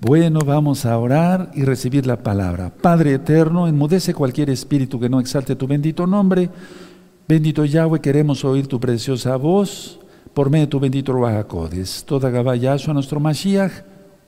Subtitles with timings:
[0.00, 2.72] Bueno, vamos a orar y recibir la palabra.
[2.72, 6.50] Padre eterno, enmudece cualquier espíritu que no exalte tu bendito nombre.
[7.26, 9.98] Bendito Yahweh, queremos oír tu preciosa voz
[10.34, 12.04] por medio de tu bendito Ruajacodes.
[12.04, 13.72] Toda Gabayashu a nuestro Mashiach.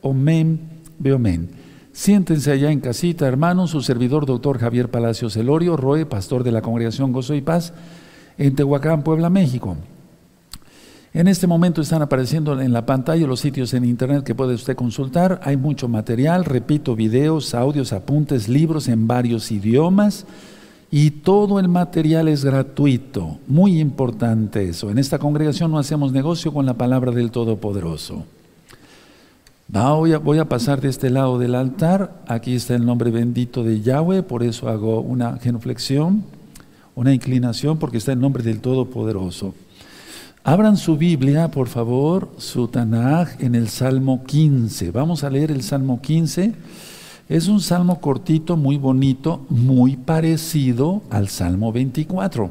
[0.03, 0.59] Omen,
[0.99, 1.51] beomen.
[1.93, 6.63] Siéntense allá en casita, hermanos, su servidor doctor Javier Palacios Elorio, Roe, pastor de la
[6.63, 7.75] Congregación Gozo y Paz,
[8.39, 9.77] en Tehuacán, Puebla, México.
[11.13, 14.77] En este momento están apareciendo en la pantalla los sitios en internet que puede usted
[14.77, 15.41] consultar.
[15.43, 20.25] Hay mucho material, repito, videos, audios, apuntes, libros en varios idiomas
[20.89, 23.39] y todo el material es gratuito.
[23.49, 24.89] Muy importante eso.
[24.89, 28.25] En esta congregación no hacemos negocio con la palabra del Todopoderoso.
[29.69, 32.23] Voy a, pasar de este lado del altar.
[32.29, 36.25] Aquí está el nombre bendito de Yahweh, por eso hago una genuflexión,
[36.95, 39.55] una inclinación, porque está el nombre del Todopoderoso.
[40.43, 44.91] Abran su Biblia, por favor, su Tanaj en el Salmo 15.
[44.91, 46.55] Vamos a leer el Salmo 15.
[47.29, 52.51] Es un salmo cortito, muy bonito, muy parecido al Salmo 24,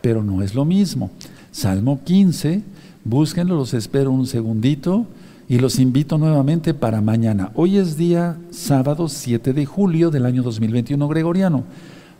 [0.00, 1.10] pero no es lo mismo.
[1.52, 2.62] Salmo 15,
[3.04, 5.04] búsquenlo, los espero un segundito
[5.46, 7.52] y los invito nuevamente para mañana.
[7.54, 11.64] Hoy es día sábado 7 de julio del año 2021 gregoriano.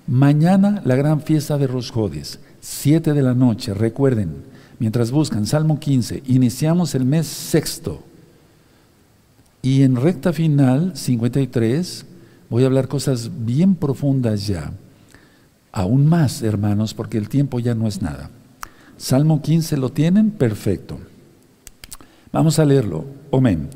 [0.07, 6.25] Mañana la gran fiesta de Rosjodes, 7 de la noche, recuerden mientras buscan Salmo 15,
[6.27, 8.03] iniciamos el mes sexto.
[9.63, 12.07] Y en recta final, 53,
[12.49, 14.73] voy a hablar cosas bien profundas ya.
[15.71, 18.31] Aún más, hermanos, porque el tiempo ya no es nada.
[18.97, 20.99] Salmo 15 lo tienen, perfecto.
[22.33, 23.05] Vamos a leerlo.
[23.33, 23.69] Amén.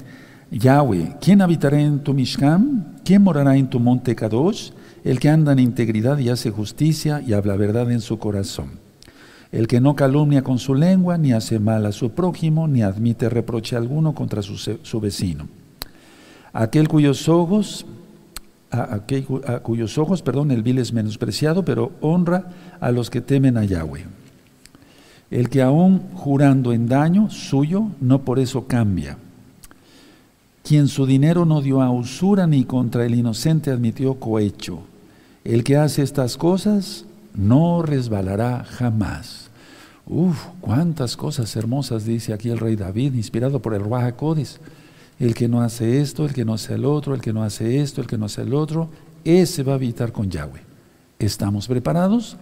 [0.51, 2.97] Yahweh, ¿quién habitará en tu Mishkan?
[3.05, 4.71] ¿Quién morará en tu monte Kadosh?
[5.05, 8.84] El que anda en integridad y hace justicia y habla verdad en su corazón
[9.55, 13.29] el que no calumnia con su lengua, ni hace mal a su prójimo, ni admite
[13.29, 15.47] reproche alguno contra su, vecino.
[16.53, 17.87] Aquel cuyos ojos,
[18.73, 19.25] a, aquel,
[19.63, 24.05] cuyos ojos, perdón, el vil es menospreciado, pero honra a los que temen a Yahweh.
[25.31, 29.19] El que aún jurando en daño suyo, no por eso cambia.
[30.65, 34.81] Quien su dinero no dio a usura ni contra el inocente admitió cohecho.
[35.45, 39.44] El que hace estas cosas no resbalará jamás.
[40.07, 44.15] Uf, cuántas cosas hermosas dice aquí el rey David, inspirado por el Ruach
[45.19, 47.81] El que no hace esto, el que no hace el otro, el que no hace
[47.81, 48.91] esto, el que no hace el otro,
[49.25, 50.61] ese va a habitar con Yahweh.
[51.19, 52.37] ¿Estamos preparados?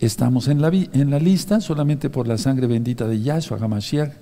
[0.00, 4.12] Estamos en la, en la lista solamente por la sangre bendita de Yahshua HaMashiach,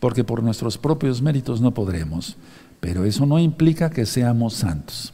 [0.00, 2.36] porque por nuestros propios méritos no podremos.
[2.80, 5.12] Pero eso no implica que seamos santos.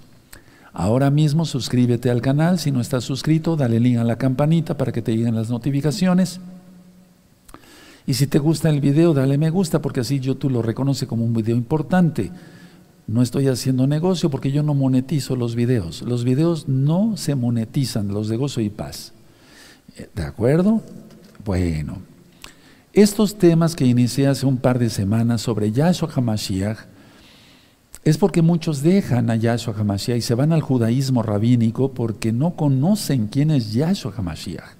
[0.72, 4.92] Ahora mismo suscríbete al canal, si no estás suscrito, dale link a la campanita para
[4.92, 6.40] que te lleguen las notificaciones.
[8.06, 11.24] Y si te gusta el video, dale me gusta porque así YouTube lo reconoce como
[11.24, 12.30] un video importante.
[13.08, 16.02] No estoy haciendo negocio porque yo no monetizo los videos.
[16.02, 19.12] Los videos no se monetizan, los de gozo y paz.
[20.14, 20.82] ¿De acuerdo?
[21.44, 21.98] Bueno,
[22.92, 26.78] estos temas que inicié hace un par de semanas sobre Yahshua HaMashiach
[28.04, 32.54] es porque muchos dejan a Yahshua HaMashiach y se van al judaísmo rabínico porque no
[32.54, 34.75] conocen quién es Yahshua HaMashiach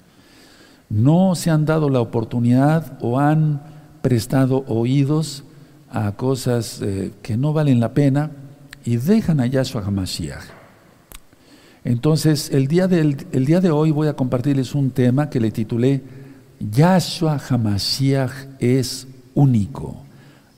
[0.89, 3.63] no se han dado la oportunidad o han
[4.03, 5.45] prestado oídos
[5.91, 8.31] a cosas eh, que no valen la pena
[8.85, 10.45] y dejan a Yahshua HaMashiach.
[11.85, 16.03] Entonces, el día, el día de hoy voy a compartirles un tema que le titulé
[16.59, 20.03] Yahshua HaMashiach es único.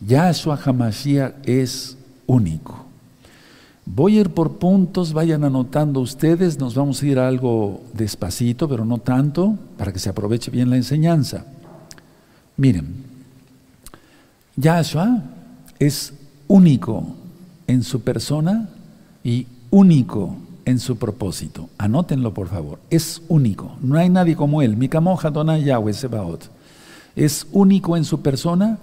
[0.01, 2.88] Yahshua HaMashiach es único.
[3.95, 8.85] Voy a ir por puntos, vayan anotando ustedes, nos vamos a ir algo despacito, pero
[8.85, 11.47] no tanto, para que se aproveche bien la enseñanza.
[12.59, 13.03] Miren,
[14.57, 15.23] Yahshua
[15.79, 16.13] es
[16.49, 17.15] único
[17.67, 18.69] en su persona
[19.25, 21.71] y único en su propósito.
[21.79, 22.81] Anótenlo, por favor.
[22.91, 23.77] Es único.
[23.81, 24.77] No hay nadie como él.
[24.77, 26.51] Mikamoja Dona Yahweh Sebaot.
[27.17, 28.79] Es único en su persona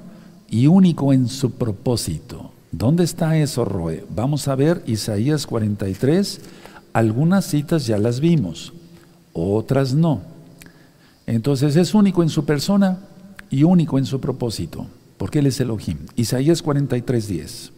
[0.49, 2.54] y único en su propósito.
[2.78, 4.06] ¿Dónde está eso, Roe?
[4.09, 6.42] Vamos a ver Isaías 43.
[6.92, 8.74] Algunas citas ya las vimos,
[9.31, 10.22] otras no.
[11.25, 13.00] Entonces es único en su persona
[13.50, 14.88] y único en su propósito,
[15.18, 16.00] porque Él es Elohim.
[16.18, 17.72] Isaías 43, 10.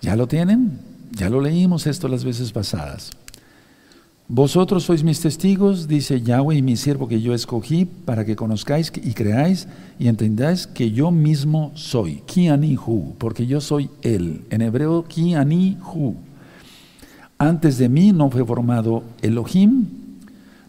[0.00, 0.80] ¿Ya lo tienen?
[1.12, 3.10] Ya lo leímos esto las veces pasadas.
[4.32, 8.92] Vosotros sois mis testigos, dice Yahweh y mi siervo que yo escogí, para que conozcáis
[8.94, 9.66] y creáis
[9.98, 12.22] y entendáis que yo mismo soy.
[12.26, 14.42] Ki hu, porque yo soy Él.
[14.50, 16.14] En hebreo, Ki hu.
[17.38, 19.86] Antes de mí no fue formado Elohim,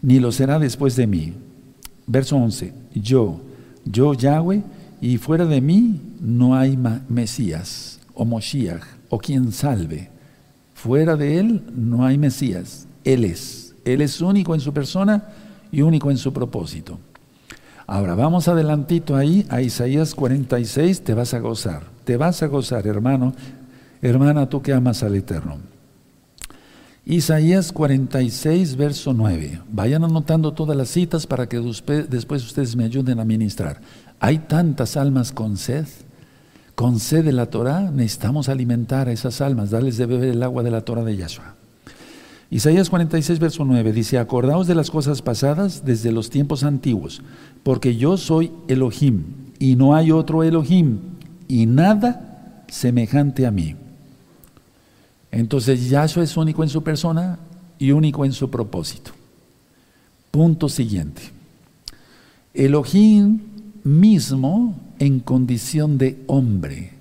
[0.02, 1.34] ni lo será después de mí.
[2.08, 2.74] Verso 11.
[2.96, 3.42] Yo,
[3.86, 4.64] yo Yahweh,
[5.02, 8.82] y fuera de mí no hay Mesías o Moshiach.
[9.10, 10.10] o quien salve.
[10.74, 12.88] Fuera de Él no hay Mesías.
[13.04, 13.74] Él es.
[13.86, 15.30] Él es único en su persona
[15.72, 17.00] y único en su propósito.
[17.88, 21.84] Ahora, vamos adelantito ahí a Isaías 46, te vas a gozar.
[22.06, 23.34] Te vas a gozar, hermano,
[24.02, 25.58] hermana, tú que amas al Eterno.
[27.06, 29.62] Isaías 46, verso 9.
[29.72, 33.82] Vayan anotando todas las citas para que después ustedes me ayuden a ministrar.
[34.20, 35.88] Hay tantas almas con sed.
[36.76, 40.64] Con sed de la Torah necesitamos alimentar a esas almas, darles de beber el agua
[40.64, 41.56] de la Torah de Yahshua.
[42.52, 47.22] Isaías 46, verso 9 dice, acordaos de las cosas pasadas desde los tiempos antiguos,
[47.64, 49.24] porque yo soy Elohim
[49.58, 51.00] y no hay otro Elohim
[51.48, 53.78] y nada semejante a mí.
[55.32, 57.40] Entonces Yahshua es único en su persona
[57.80, 59.12] y único en su propósito.
[60.30, 61.22] Punto siguiente.
[62.54, 63.40] Elohim
[63.86, 67.01] mismo en condición de hombre.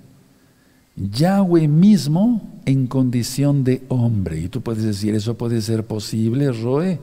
[1.00, 4.40] Yahweh mismo en condición de hombre.
[4.40, 7.00] Y tú puedes decir, ¿eso puede ser posible, Roe?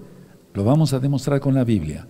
[0.54, 2.06] Lo vamos a demostrar con la Biblia.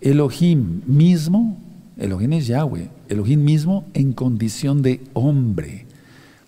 [0.00, 1.58] Elohim mismo,
[1.96, 5.86] Elohim es Yahweh, Elohim mismo en condición de hombre.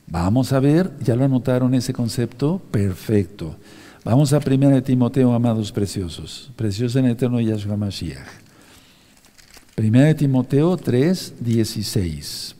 [0.06, 3.56] Vamos a ver, ya lo anotaron ese concepto, perfecto.
[4.04, 8.26] Vamos a 1 Timoteo, amados preciosos, precioso en eterno Yahshua Mashiach.
[9.76, 12.56] 1 Timoteo 3, 16.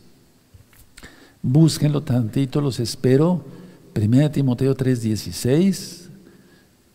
[1.42, 3.44] Búsquenlo tantito, los espero.
[3.94, 6.10] 1 Timoteo 3, 16.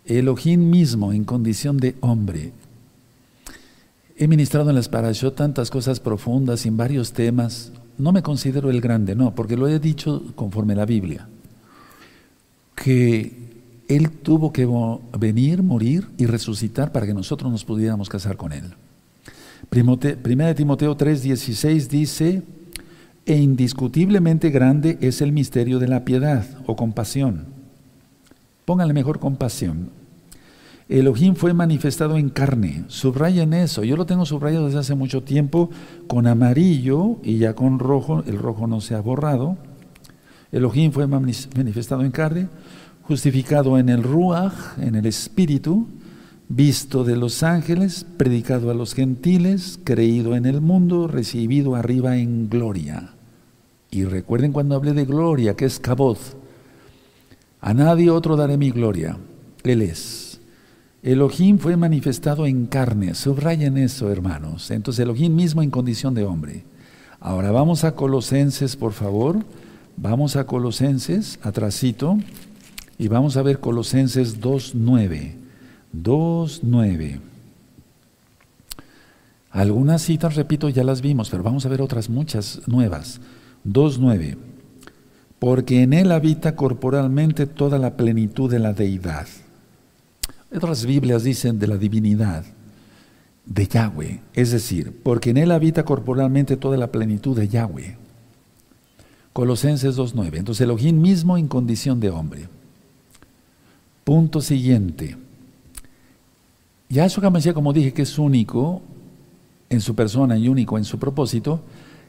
[0.05, 2.53] Elohim mismo en condición de hombre.
[4.17, 7.71] He ministrado en las parashot tantas cosas profundas en varios temas.
[7.97, 11.27] No me considero el grande, no, porque lo he dicho conforme la Biblia,
[12.75, 13.51] que
[13.87, 14.67] Él tuvo que
[15.17, 18.73] venir, morir y resucitar para que nosotros nos pudiéramos casar con Él.
[19.69, 22.43] Primera de Timoteo 3:16 dice,
[23.25, 27.45] e indiscutiblemente grande es el misterio de la piedad o compasión.
[28.65, 29.89] Pónganle mejor compasión.
[30.87, 32.83] Elohim fue manifestado en carne.
[32.87, 33.83] Subrayen eso.
[33.83, 35.71] Yo lo tengo subrayado desde hace mucho tiempo
[36.07, 38.23] con amarillo y ya con rojo.
[38.27, 39.57] El rojo no se ha borrado.
[40.51, 42.47] Elohim fue manifestado en carne,
[43.01, 45.87] justificado en el Ruach, en el Espíritu,
[46.47, 52.47] visto de los ángeles, predicado a los gentiles, creído en el mundo, recibido arriba en
[52.47, 53.14] gloria.
[53.95, 56.35] Y recuerden cuando hablé de gloria, que es Caboz.
[57.61, 59.17] A nadie otro daré mi gloria.
[59.63, 60.41] Él es.
[61.01, 63.15] Elohim fue manifestado en carne.
[63.15, 64.69] Subrayen eso, hermanos.
[64.69, 66.65] Entonces, Elohim mismo en condición de hombre.
[67.21, 69.45] Ahora vamos a Colosenses, por favor.
[69.95, 72.17] Vamos a Colosenses, atrasito,
[72.97, 75.35] y vamos a ver Colosenses 2.9.
[75.95, 77.19] 2.9.
[79.51, 83.21] Algunas citas, repito, ya las vimos, pero vamos a ver otras muchas nuevas.
[83.65, 84.37] 2.9.
[85.39, 89.27] Porque en él habita corporalmente toda la plenitud de la deidad
[90.57, 92.45] otras Biblias dicen de la divinidad
[93.45, 97.97] de Yahweh, es decir, porque en él habita corporalmente toda la plenitud de Yahweh.
[99.33, 100.37] Colosenses 2.9.
[100.37, 102.47] Entonces Elohim mismo en condición de hombre.
[104.03, 105.17] Punto siguiente.
[106.89, 108.81] Yahshua HaMashiach, como dije, que es único
[109.69, 111.61] en su persona y único en su propósito,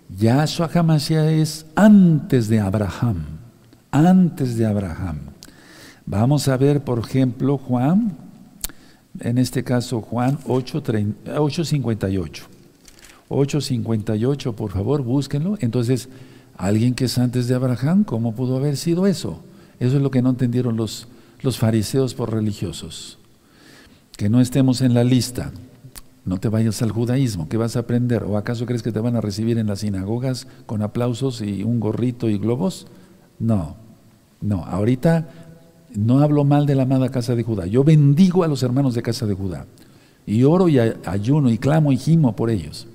[0.09, 3.25] Yahshua HaMashiach es antes de Abraham,
[3.91, 5.19] antes de Abraham.
[6.05, 8.27] Vamos a ver, por ejemplo, Juan
[9.21, 12.43] en este caso Juan 8.58.
[13.29, 15.59] 8.58, por favor, búsquenlo.
[15.61, 16.09] Entonces,
[16.57, 19.41] alguien que es antes de Abraham, ¿cómo pudo haber sido eso?
[19.81, 21.09] Eso es lo que no entendieron los,
[21.43, 23.19] los fariseos por religiosos.
[24.17, 25.53] Que no estemos en la lista.
[26.27, 28.25] No te vayas al judaísmo, ¿qué vas a aprender?
[28.25, 31.79] ¿O acaso crees que te van a recibir en las sinagogas con aplausos y un
[31.79, 32.89] gorrito y globos?
[33.39, 33.77] No,
[34.41, 35.29] no, ahorita
[35.95, 37.67] no hablo mal de la amada casa de Judá.
[37.67, 39.67] Yo bendigo a los hermanos de casa de Judá.
[40.27, 42.89] Y oro y ayuno y clamo y gimo por ellos.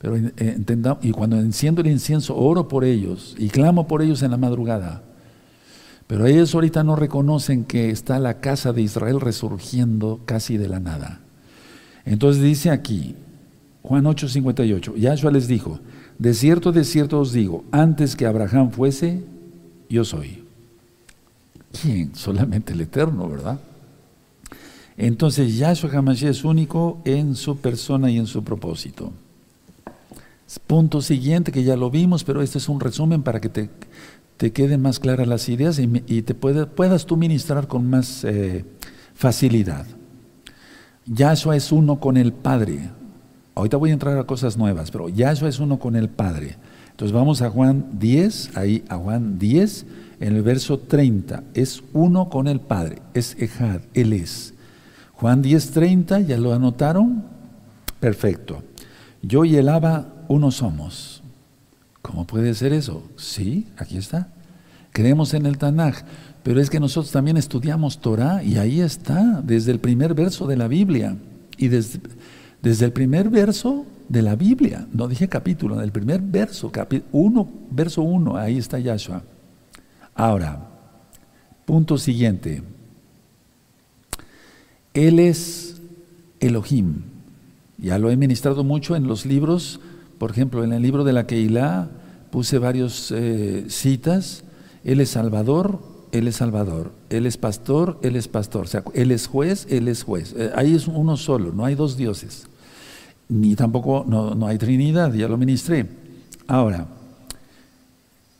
[0.00, 0.58] Pero eh,
[1.02, 5.04] y cuando enciendo el incienso, oro por ellos y clamo por ellos en la madrugada.
[6.08, 10.80] Pero ellos ahorita no reconocen que está la casa de Israel resurgiendo casi de la
[10.80, 11.19] nada.
[12.10, 13.14] Entonces dice aquí,
[13.84, 15.78] Juan 8:58, Yahshua les dijo,
[16.18, 19.22] de cierto, de cierto os digo, antes que Abraham fuese,
[19.88, 20.42] yo soy.
[21.80, 22.12] ¿Quién?
[22.16, 23.60] Solamente el Eterno, ¿verdad?
[24.96, 29.12] Entonces Yahshua HaMashiach es único en su persona y en su propósito.
[30.66, 33.70] Punto siguiente que ya lo vimos, pero este es un resumen para que te,
[34.36, 38.64] te queden más claras las ideas y, te puedas tú ministrar con más eh,
[39.14, 39.86] facilidad.
[41.06, 42.90] Yahshua es uno con el Padre.
[43.54, 46.56] Ahorita voy a entrar a cosas nuevas, pero Yahshua es uno con el Padre.
[46.90, 49.86] Entonces vamos a Juan 10, ahí a Juan 10,
[50.20, 54.52] en el verso 30, es uno con el Padre, es Ejad, Él es.
[55.14, 57.24] Juan 10, 30, ¿ya lo anotaron?
[58.00, 58.62] Perfecto.
[59.22, 61.22] Yo y el Abba uno somos.
[62.02, 63.02] ¿Cómo puede ser eso?
[63.16, 64.28] Sí, aquí está.
[64.92, 66.02] Creemos en el Tanaj,
[66.42, 70.56] pero es que nosotros también estudiamos Torah y ahí está, desde el primer verso de
[70.56, 71.16] la Biblia.
[71.56, 72.00] Y desde,
[72.62, 76.72] desde el primer verso de la Biblia, no dije capítulo, del primer verso,
[77.12, 79.22] uno, verso 1, ahí está Yahshua.
[80.14, 80.68] Ahora,
[81.64, 82.62] punto siguiente.
[84.94, 85.80] Él es
[86.40, 87.02] Elohim.
[87.78, 89.80] Ya lo he ministrado mucho en los libros,
[90.18, 91.88] por ejemplo, en el libro de la Keilah
[92.30, 94.44] puse varias eh, citas.
[94.84, 95.80] Él es Salvador,
[96.12, 96.92] Él es Salvador.
[97.08, 98.64] Él es pastor, Él es pastor.
[98.64, 100.34] O sea, él es juez, Él es juez.
[100.36, 102.46] Eh, ahí es uno solo, no hay dos dioses.
[103.28, 105.86] Ni tampoco, no, no hay Trinidad, ya lo ministré.
[106.46, 106.86] Ahora,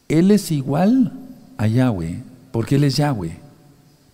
[0.08, 1.12] Él es igual
[1.56, 3.38] a Yahweh, porque Él es Yahweh.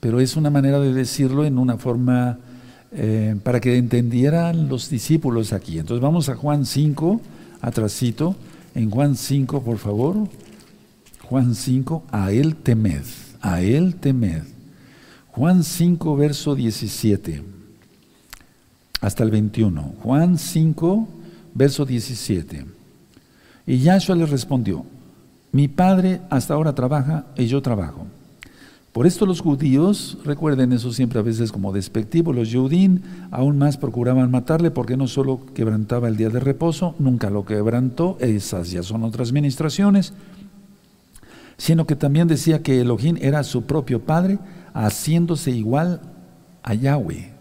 [0.00, 2.38] Pero es una manera de decirlo en una forma
[2.92, 5.78] eh, para que entendieran los discípulos aquí.
[5.78, 7.20] Entonces vamos a Juan 5,
[7.60, 8.36] atrasito,
[8.74, 10.28] en Juan 5, por favor.
[11.28, 13.02] Juan 5, a él temed,
[13.40, 14.42] a él temed.
[15.28, 17.42] Juan 5, verso 17,
[19.00, 19.94] hasta el 21.
[20.02, 21.08] Juan 5,
[21.54, 22.64] verso 17.
[23.66, 24.84] Y Yahshua le respondió,
[25.52, 28.06] mi padre hasta ahora trabaja y yo trabajo.
[28.96, 33.76] Por esto los judíos, recuerden eso siempre a veces como despectivo, los judín aún más
[33.76, 38.82] procuraban matarle porque no solo quebrantaba el día de reposo, nunca lo quebrantó, esas ya
[38.82, 40.14] son otras ministraciones,
[41.56, 44.38] sino que también decía que Elohim era su propio padre,
[44.74, 46.00] haciéndose igual
[46.62, 47.32] a Yahweh.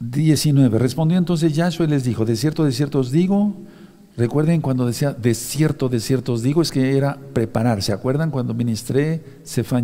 [0.00, 0.78] 19.
[0.78, 3.54] Respondió entonces Yahshua y les dijo, de cierto, de cierto os digo,
[4.18, 7.84] Recuerden cuando decía desierto, desiertos, digo es que era preparar.
[7.84, 9.22] ¿Se acuerdan cuando ministré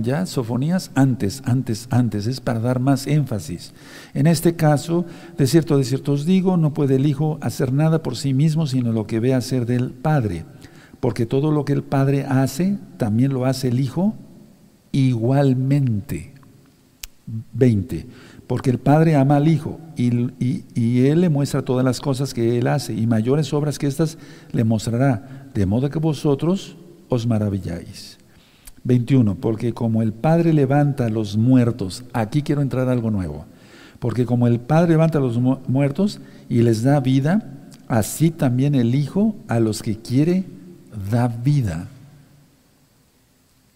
[0.02, 0.90] ya Sofonías?
[0.96, 3.72] Antes, antes, antes, es para dar más énfasis.
[4.12, 5.04] En este caso,
[5.38, 9.20] desierto, desiertos digo, no puede el Hijo hacer nada por sí mismo, sino lo que
[9.20, 10.44] ve hacer del Padre.
[11.04, 14.14] Porque todo lo que el Padre hace, también lo hace el Hijo
[14.90, 16.32] igualmente.
[17.52, 18.06] 20
[18.46, 20.08] porque el Padre ama al Hijo y,
[21.06, 24.16] Él le muestra todas las cosas que Él hace y mayores obras que éstas
[24.52, 26.78] le mostrará, de modo que vosotros
[27.10, 28.16] os maravilláis.
[28.84, 29.34] 21.
[29.34, 33.44] Porque como el Padre levanta a los muertos, aquí quiero entrar algo nuevo,
[33.98, 38.94] porque como el Padre levanta a los muertos y les da vida, así también el
[38.94, 40.63] Hijo a los que quiere
[41.10, 41.88] da vida.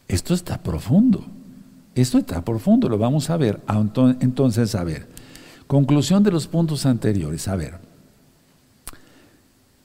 [0.07, 1.25] Esto está profundo.
[1.95, 3.61] Esto está profundo, lo vamos a ver.
[3.67, 3.85] Ah,
[4.21, 5.07] entonces, a ver,
[5.67, 7.49] conclusión de los puntos anteriores.
[7.49, 7.75] A ver,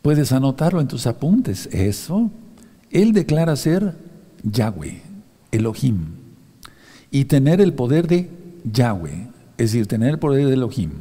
[0.02, 1.68] puedes anotarlo en tus apuntes.
[1.72, 2.30] Eso,
[2.92, 3.96] él declara ser
[4.44, 5.02] Yahweh,
[5.52, 6.06] Elohim,
[7.10, 8.30] y tener el poder de
[8.72, 10.92] Yahweh, es decir, tener el poder de Elohim.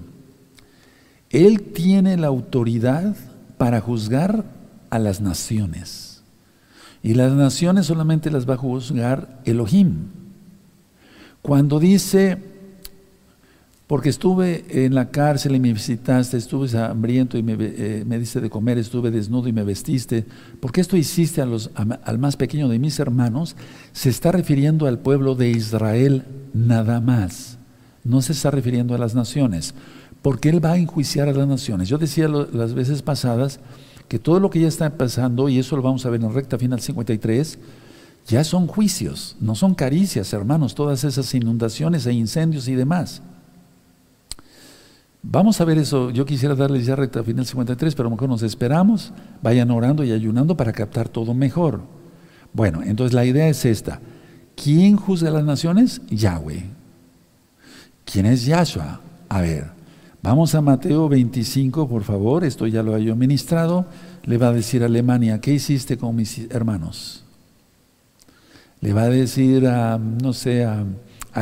[1.29, 3.17] Él tiene la autoridad
[3.59, 4.45] para juzgar
[4.91, 6.12] a las naciones.
[7.03, 10.09] Y las naciones solamente las va a juzgar Elohim.
[11.43, 12.39] Cuando dice,
[13.89, 18.49] porque estuve en la cárcel y me visitaste, estuve hambriento y me, eh, diste de
[18.49, 20.25] comer, estuve desnudo y me vestiste,
[20.61, 23.57] porque esto hiciste a los, al más pequeño de mis hermanos,
[23.93, 26.23] se está refiriendo al pueblo de Israel
[26.55, 27.59] nada más,
[28.05, 29.75] no se está refiriendo a las naciones,
[30.23, 31.89] porque Él va a enjuiciar a las naciones.
[31.89, 33.59] Yo decía las veces pasadas
[34.09, 36.59] que todo lo que ya está pasando, y eso lo vamos a ver en recta
[36.59, 37.59] final 53,
[38.27, 43.23] ya son juicios, no son caricias, hermanos, todas esas inundaciones e incendios y demás.
[45.23, 48.29] Vamos a ver eso, yo quisiera darles ya recta final 53, pero a lo mejor
[48.29, 51.83] nos esperamos, vayan orando y ayunando para captar todo mejor.
[52.53, 54.01] Bueno, entonces la idea es esta.
[54.57, 56.03] ¿Quién juzga a las naciones?
[56.11, 56.65] Yahweh.
[58.05, 59.01] ¿Quién es Yahshua?
[59.29, 59.71] A ver,
[60.23, 63.87] vamos a Mateo 25, por favor, esto ya lo he ministrado.
[64.25, 67.23] Le va a decir a Alemania, ¿qué hiciste con mis hermanos?
[68.83, 70.85] le va a decir a, no sé, a,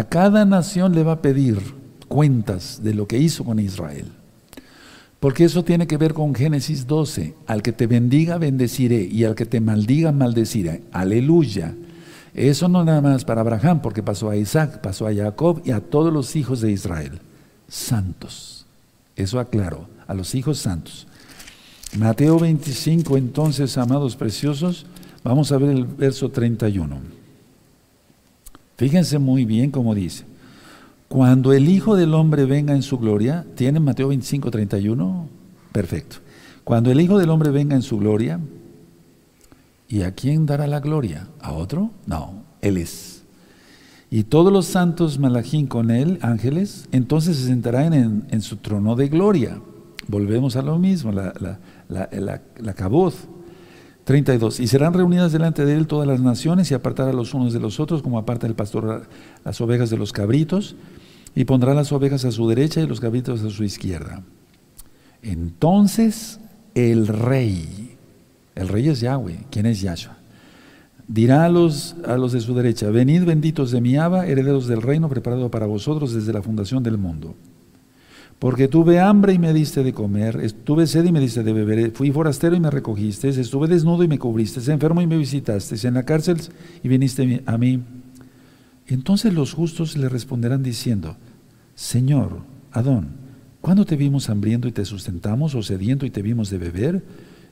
[0.09, 1.59] cada nación le va a pedir
[2.07, 4.07] cuentas de lo que hizo con Israel.
[5.19, 7.35] Porque eso tiene que ver con Génesis 12.
[7.47, 9.03] Al que te bendiga, bendeciré.
[9.03, 10.83] Y al que te maldiga, maldeciré.
[10.93, 11.75] Aleluya.
[12.35, 15.81] Eso no nada más para Abraham, porque pasó a Isaac, pasó a Jacob y a
[15.81, 17.21] todos los hijos de Israel.
[17.69, 18.50] Santos.
[19.21, 21.07] Eso aclaro, a los hijos santos.
[21.99, 24.87] Mateo 25, entonces, amados preciosos,
[25.23, 26.97] vamos a ver el verso 31.
[28.79, 30.25] Fíjense muy bien cómo dice.
[31.09, 35.29] Cuando el Hijo del Hombre venga en su gloria, ¿tienen Mateo 25, 31?
[35.71, 36.17] Perfecto.
[36.65, 38.41] Cuando el Hijo del Hombre venga en su gloria,
[39.87, 41.29] ¿y a quién dará la gloria?
[41.41, 41.91] ¿A otro?
[42.07, 43.20] No, Él es.
[44.11, 47.95] Y todos los santos malajín con él, ángeles, entonces se sentarán
[48.29, 49.61] en, su trono de gloria.
[50.09, 52.75] Volvemos a lo mismo, la, la, la, la, la
[54.03, 54.59] 32.
[54.59, 57.79] Y serán reunidas delante de él todas las naciones y apartará los unos de los
[57.79, 59.07] otros, como aparta el pastor
[59.45, 60.75] las ovejas de los cabritos,
[61.37, 64.25] y pondrá las ovejas a su derecha y los cabritos a su izquierda.
[65.23, 66.41] Entonces
[66.75, 67.97] el rey,
[68.57, 70.20] el rey es Yahweh, ¿quién es Yahshua?
[71.11, 74.81] Dirá a los, a los de su derecha, venid benditos de mi Abba, herederos del
[74.81, 77.35] reino preparado para vosotros desde la fundación del mundo.
[78.39, 81.91] Porque tuve hambre y me diste de comer, estuve sed y me diste de beber,
[81.91, 85.95] fui forastero y me recogiste, estuve desnudo y me cubriste, enfermo y me visitaste, en
[85.95, 86.37] la cárcel
[86.81, 87.83] y viniste a mí.
[88.87, 91.17] Entonces los justos le responderán diciendo,
[91.75, 93.09] Señor, Adón,
[93.61, 97.03] ¿cuándo te vimos hambriento y te sustentamos, o sediento y te vimos de beber?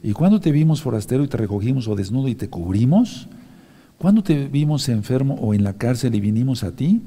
[0.01, 3.29] ¿Y cuándo te vimos forastero y te recogimos, o desnudo y te cubrimos?
[3.99, 7.03] ¿Cuándo te vimos enfermo o en la cárcel y vinimos a ti?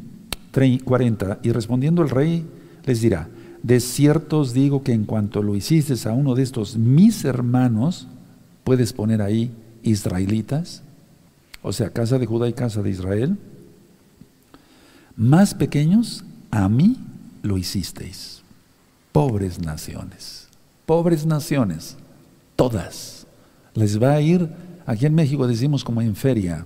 [0.84, 1.40] 40.
[1.42, 2.46] Y respondiendo el rey
[2.86, 3.30] les dirá,
[3.64, 8.08] de cierto os digo que en cuanto lo hiciste a uno de estos mis hermanos,
[8.64, 9.52] puedes poner ahí
[9.84, 10.84] israelitas,
[11.62, 13.38] o sea, casa de Judá y casa de Israel,
[15.16, 16.98] más pequeños, a mí
[17.44, 18.42] lo hicisteis.
[19.12, 20.48] Pobres naciones,
[20.86, 21.98] pobres naciones,
[22.56, 23.28] todas.
[23.76, 24.50] Les va a ir,
[24.86, 26.66] aquí en México decimos como en feria,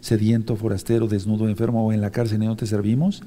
[0.00, 3.22] sediento, forastero, desnudo, enfermo o en la cárcel y no te servimos?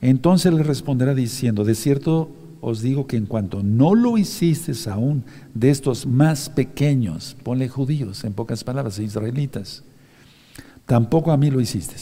[0.00, 5.24] Entonces le responderá diciendo, de cierto os digo que en cuanto no lo hiciste aún
[5.54, 9.84] de estos más pequeños, ponle judíos, en pocas palabras, israelitas,
[10.86, 11.94] tampoco a mí lo hiciste.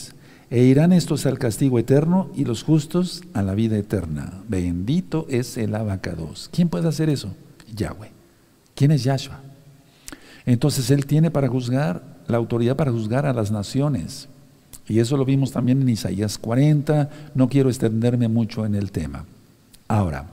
[0.48, 4.44] E irán estos al castigo eterno y los justos a la vida eterna.
[4.48, 6.48] Bendito es el abacados.
[6.52, 7.35] ¿Quién puede hacer eso?
[7.74, 8.12] Yahweh.
[8.76, 9.40] ¿Quién es Yahshua?
[10.44, 14.28] Entonces Él tiene para juzgar, la autoridad para juzgar a las naciones.
[14.88, 19.24] Y eso lo vimos también en Isaías 40, no quiero extenderme mucho en el tema.
[19.88, 20.26] Ahora,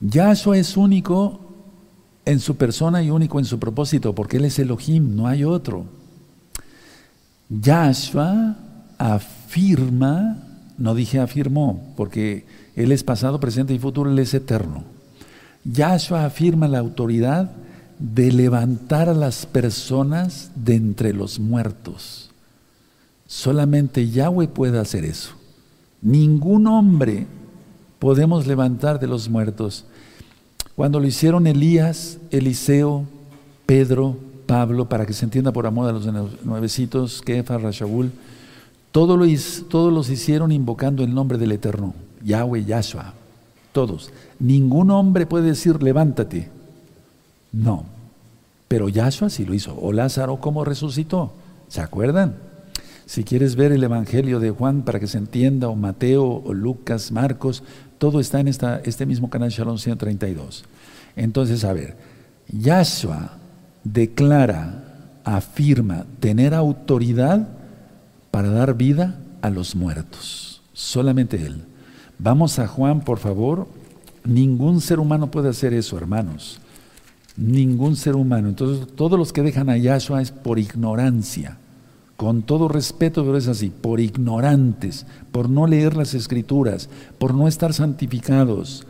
[0.00, 1.40] Yahshua es único
[2.24, 5.84] en su persona y único en su propósito, porque Él es Elohim, no hay otro.
[7.48, 8.56] Yahshua
[8.98, 10.38] afirma,
[10.78, 12.46] no dije afirmó, porque
[12.76, 14.84] Él es pasado, presente y futuro, Él es eterno.
[15.64, 17.50] Yahshua afirma la autoridad
[18.00, 22.30] de levantar a las personas de entre los muertos.
[23.26, 25.32] Solamente Yahweh puede hacer eso.
[26.00, 27.26] Ningún hombre
[27.98, 29.84] podemos levantar de los muertos.
[30.74, 33.04] Cuando lo hicieron Elías, Eliseo,
[33.66, 36.06] Pedro, Pablo, para que se entienda por amor a los
[36.42, 38.10] nuevecitos, Kefa, Rashaul,
[38.90, 39.18] todos
[39.92, 43.12] los hicieron invocando el nombre del Eterno, Yahweh, Yahshua,
[43.72, 44.10] todos.
[44.38, 46.50] Ningún hombre puede decir levántate.
[47.52, 47.84] No,
[48.68, 49.76] pero Yahshua sí lo hizo.
[49.80, 51.32] O Lázaro, ¿cómo resucitó?
[51.68, 52.36] ¿Se acuerdan?
[53.06, 57.10] Si quieres ver el Evangelio de Juan para que se entienda, o Mateo, o Lucas,
[57.10, 57.64] Marcos,
[57.98, 60.64] todo está en esta, este mismo canal Shalom 132.
[61.16, 61.96] Entonces, a ver,
[62.48, 63.32] Yahshua
[63.82, 64.84] declara,
[65.24, 67.48] afirma tener autoridad
[68.30, 70.62] para dar vida a los muertos.
[70.72, 71.64] Solamente Él.
[72.18, 73.66] Vamos a Juan, por favor.
[74.24, 76.60] Ningún ser humano puede hacer eso, hermanos.
[77.40, 78.48] Ningún ser humano.
[78.48, 81.58] Entonces, todos los que dejan a Yahshua es por ignorancia
[82.20, 87.48] con todo respeto, pero es así, por ignorantes, por no leer las escrituras, por no
[87.48, 88.86] estar santificados.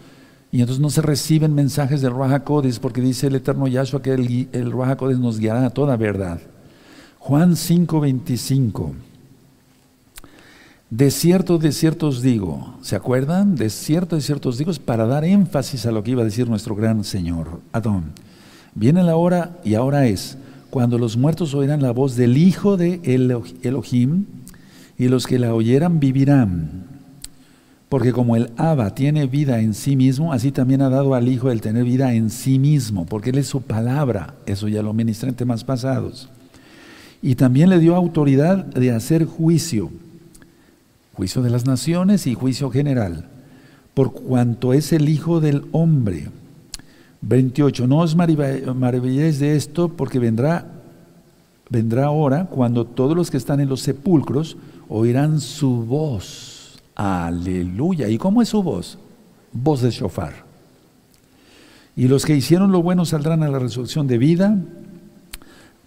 [0.50, 2.42] Y entonces no se reciben mensajes del Ruach
[2.80, 6.40] porque dice el eterno Yahshua que el, el Ruach nos guiará a toda verdad.
[7.20, 8.94] Juan 5:25.
[10.90, 13.54] De cierto, de cierto os digo, ¿se acuerdan?
[13.54, 16.24] De cierto, de cierto os digo, es para dar énfasis a lo que iba a
[16.24, 18.12] decir nuestro gran Señor, Adón.
[18.74, 20.36] Viene la hora y ahora es
[20.70, 23.00] cuando los muertos oirán la voz del Hijo de
[23.62, 24.26] Elohim,
[24.96, 26.84] y los que la oyeran vivirán.
[27.88, 31.50] Porque como el Abba tiene vida en sí mismo, así también ha dado al Hijo
[31.50, 34.34] el tener vida en sí mismo, porque Él es su palabra.
[34.46, 36.28] Eso ya lo ministré en temas pasados.
[37.22, 39.90] Y también le dio autoridad de hacer juicio,
[41.14, 43.28] juicio de las naciones y juicio general,
[43.94, 46.28] por cuanto es el Hijo del Hombre.
[47.22, 47.86] 28.
[47.86, 50.66] No os maravilléis de esto porque vendrá,
[51.68, 54.56] vendrá hora cuando todos los que están en los sepulcros
[54.88, 56.60] oirán su voz
[57.02, 58.10] Aleluya.
[58.10, 58.98] ¿Y cómo es su voz?
[59.54, 60.44] Voz de shofar.
[61.96, 64.58] Y los que hicieron lo bueno saldrán a la resurrección de vida,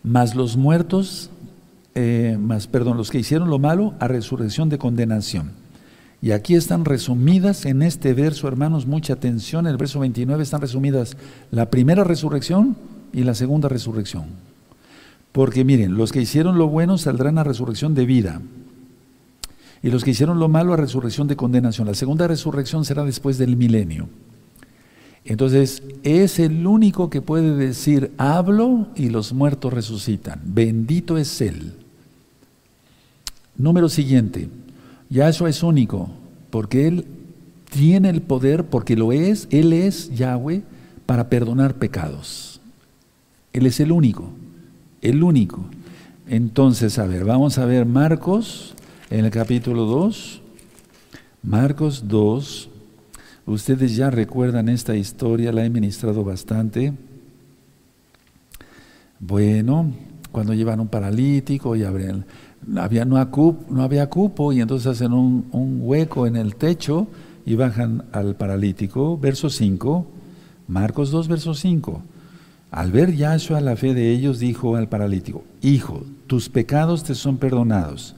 [0.01, 1.29] mas los muertos,
[1.93, 5.51] eh, más, perdón, los que hicieron lo malo a resurrección de condenación.
[6.23, 9.65] Y aquí están resumidas en este verso, hermanos, mucha atención.
[9.65, 11.17] En el verso 29 están resumidas
[11.51, 12.77] la primera resurrección
[13.11, 14.27] y la segunda resurrección.
[15.33, 18.41] Porque miren, los que hicieron lo bueno saldrán a resurrección de vida.
[19.81, 21.87] Y los que hicieron lo malo a resurrección de condenación.
[21.87, 24.07] La segunda resurrección será después del milenio.
[25.25, 30.39] Entonces, es el único que puede decir, hablo y los muertos resucitan.
[30.45, 31.73] Bendito es Él.
[33.57, 34.47] Número siguiente,
[35.13, 36.09] Yahshua es único,
[36.49, 37.05] porque Él
[37.69, 40.63] tiene el poder, porque lo es, Él es Yahweh,
[41.05, 42.59] para perdonar pecados.
[43.53, 44.29] Él es el único,
[45.01, 45.65] el único.
[46.27, 48.73] Entonces, a ver, vamos a ver Marcos
[49.11, 50.41] en el capítulo 2,
[51.43, 52.69] Marcos 2,
[53.45, 56.93] Ustedes ya recuerdan esta historia, la he ministrado bastante.
[59.19, 59.91] Bueno,
[60.31, 62.23] cuando llevan un paralítico y abren,
[62.77, 67.07] había, no, había cupo y entonces hacen un, hueco en el techo
[67.45, 69.17] y bajan al paralítico.
[69.17, 70.05] Verso 5,
[70.67, 72.01] Marcos 2, verso 5.
[72.71, 77.37] Al ver Yahshua la fe de ellos, dijo al paralítico, Hijo, tus pecados te son
[77.37, 78.15] perdonados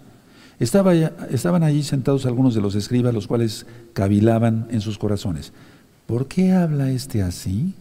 [0.60, 5.52] estaban allí sentados algunos de los escribas, los cuales cavilaban en sus corazones.
[6.06, 7.74] ¿Por qué habla este así?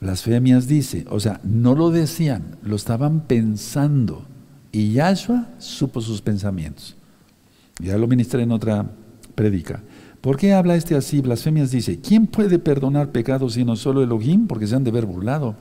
[0.00, 4.24] Blasfemias dice, o sea, no lo decían, lo estaban pensando.
[4.72, 6.96] Y Yahshua supo sus pensamientos.
[7.78, 8.90] Ya lo ministré en otra
[9.34, 9.82] predica.
[10.22, 11.20] ¿Por qué habla este así?
[11.20, 14.46] Blasfemias dice, ¿quién puede perdonar pecados sino solo Elohim?
[14.46, 15.56] Porque se han de ver burlado.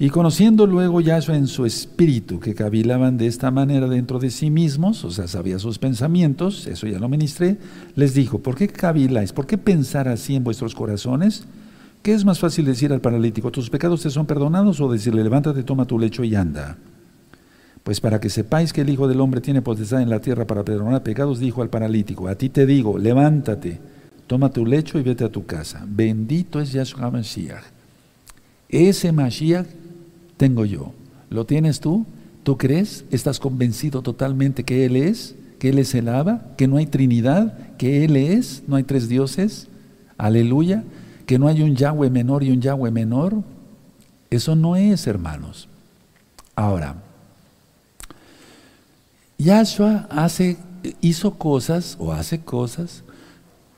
[0.00, 4.48] Y conociendo luego Yahshua en su espíritu, que cavilaban de esta manera dentro de sí
[4.48, 7.58] mismos, o sea, sabía sus pensamientos, eso ya lo ministré,
[7.96, 9.32] les dijo, ¿por qué caviláis?
[9.32, 11.46] ¿Por qué pensar así en vuestros corazones?
[12.02, 15.64] ¿Qué es más fácil decir al paralítico, tus pecados te son perdonados o decirle, levántate,
[15.64, 16.78] toma tu lecho y anda?
[17.88, 20.62] Pues para que sepáis que el Hijo del Hombre tiene potestad en la tierra para
[20.62, 23.80] perdonar pecados, dijo al paralítico, a ti te digo, levántate,
[24.26, 25.86] toma tu lecho y vete a tu casa.
[25.88, 27.64] Bendito es Yahshua Mashiach.
[28.68, 29.66] Ese Mashiach
[30.36, 30.92] tengo yo.
[31.30, 32.04] ¿Lo tienes tú?
[32.42, 33.06] ¿Tú crees?
[33.10, 35.34] ¿Estás convencido totalmente que Él es?
[35.58, 36.42] ¿Que Él es el Abba?
[36.58, 37.74] ¿Que no hay Trinidad?
[37.78, 38.64] ¿Que Él es?
[38.66, 39.66] ¿No hay tres dioses?
[40.18, 40.84] Aleluya.
[41.24, 43.42] ¿Que no hay un Yahweh menor y un Yahweh menor?
[44.28, 45.70] Eso no es, hermanos.
[46.54, 47.07] Ahora,
[49.38, 50.56] Yahshua hace,
[51.00, 53.04] hizo cosas o hace cosas,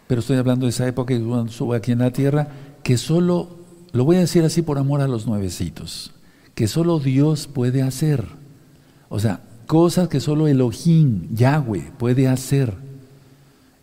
[0.06, 2.48] pero estoy hablando de esa época que cuando sube aquí en la tierra,
[2.82, 3.48] que solo,
[3.92, 6.12] lo voy a decir así por amor a los nuevecitos,
[6.54, 8.24] que solo Dios puede hacer.
[9.10, 12.72] O sea, cosas que solo Elohim, Yahweh, puede hacer.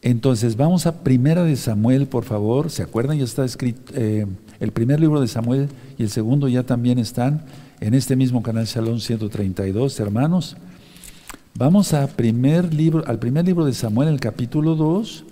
[0.01, 2.71] Entonces, vamos a Primera de Samuel, por favor.
[2.71, 3.19] ¿Se acuerdan?
[3.19, 4.25] Ya está escrito eh,
[4.59, 7.43] el primer libro de Samuel y el segundo ya también están
[7.79, 10.57] en este mismo canal Shalom 132, hermanos.
[11.59, 15.23] Vamos al primer libro de Samuel, el capítulo 2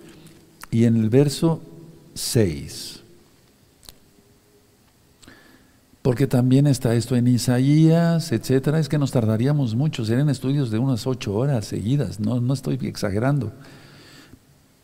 [0.71, 1.61] y en el verso
[2.15, 3.03] 6.
[6.01, 8.77] porque también está esto en Isaías, etcétera.
[8.77, 12.77] Es que nos tardaríamos mucho, serían estudios de unas ocho horas seguidas, no, no estoy
[12.83, 13.51] exagerando.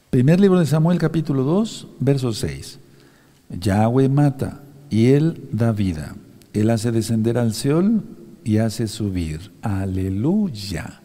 [0.09, 2.79] Primer libro de Samuel, capítulo 2, verso 6.
[3.59, 6.15] Yahweh mata y él da vida.
[6.53, 8.01] Él hace descender al Seol
[8.43, 9.51] y hace subir.
[9.61, 11.00] Aleluya.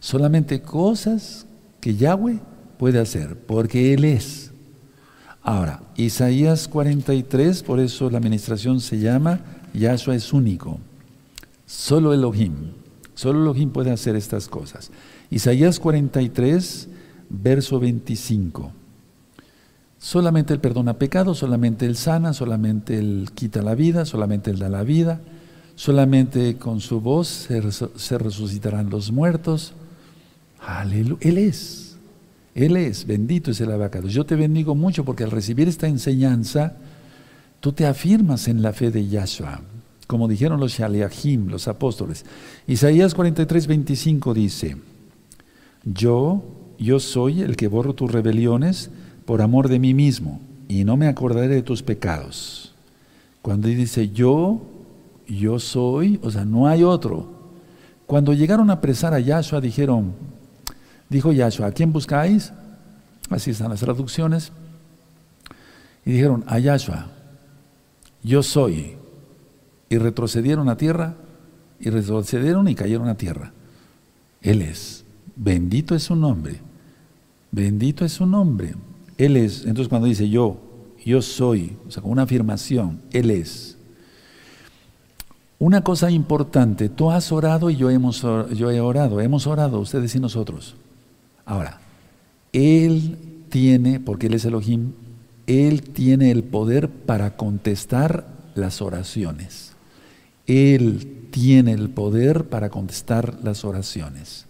[0.00, 1.46] Solamente cosas
[1.80, 2.40] que Yahweh
[2.78, 4.50] puede hacer, porque Él es.
[5.42, 9.40] Ahora, Isaías 43, por eso la administración se llama
[9.72, 10.78] Yahshua es único.
[11.66, 12.72] Solo Elohim.
[13.14, 14.90] Solo Elohim puede hacer estas cosas.
[15.30, 16.88] Isaías 43,
[17.28, 18.72] verso 25.
[19.98, 24.70] Solamente Él perdona pecados, solamente Él sana, solamente Él quita la vida, solamente Él da
[24.70, 25.20] la vida,
[25.74, 29.74] solamente con su voz se, resucitarán los muertos.
[30.66, 31.18] Aleluya.
[31.20, 31.96] Él es.
[32.54, 33.06] Él es.
[33.06, 34.08] Bendito es el abacado.
[34.08, 36.76] Yo te bendigo mucho porque al recibir esta enseñanza,
[37.60, 39.60] Tú te afirmas en la fe de Yahshua,
[40.06, 42.24] como dijeron los Shaliachim, los apóstoles.
[42.66, 44.76] Isaías 43, 25 dice,
[45.84, 46.42] yo,
[46.78, 48.90] yo soy el que borro tus rebeliones
[49.26, 52.74] por amor de mí mismo, y no me acordaré de tus pecados.
[53.42, 54.62] Cuando dice yo,
[55.28, 57.28] yo soy, o sea, no hay otro.
[58.06, 60.14] Cuando llegaron a apresar a Yahshua, dijeron,
[61.10, 62.52] dijo Yahshua, ¿a quién buscáis?
[63.28, 64.52] Así están las traducciones.
[66.06, 67.08] Y dijeron, a Yahshua
[68.22, 68.96] yo soy.
[69.88, 71.16] Y retrocedieron a tierra,
[71.80, 73.52] y retrocedieron y cayeron a tierra.
[74.40, 75.04] Él es.
[75.34, 76.60] Bendito es su nombre.
[77.50, 78.74] Bendito es su nombre.
[79.18, 79.62] Él es.
[79.62, 80.60] Entonces cuando dice yo,
[81.04, 83.76] yo soy, o sea, con una afirmación, Él es.
[85.58, 90.14] Una cosa importante, tú has orado y yo, hemos, yo he orado, hemos orado, ustedes
[90.14, 90.76] y nosotros.
[91.50, 91.80] Ahora,
[92.52, 94.92] Él tiene, porque Él es Elohim,
[95.48, 99.72] Él tiene el poder para contestar las oraciones.
[100.46, 104.46] Él tiene el poder para contestar las oraciones.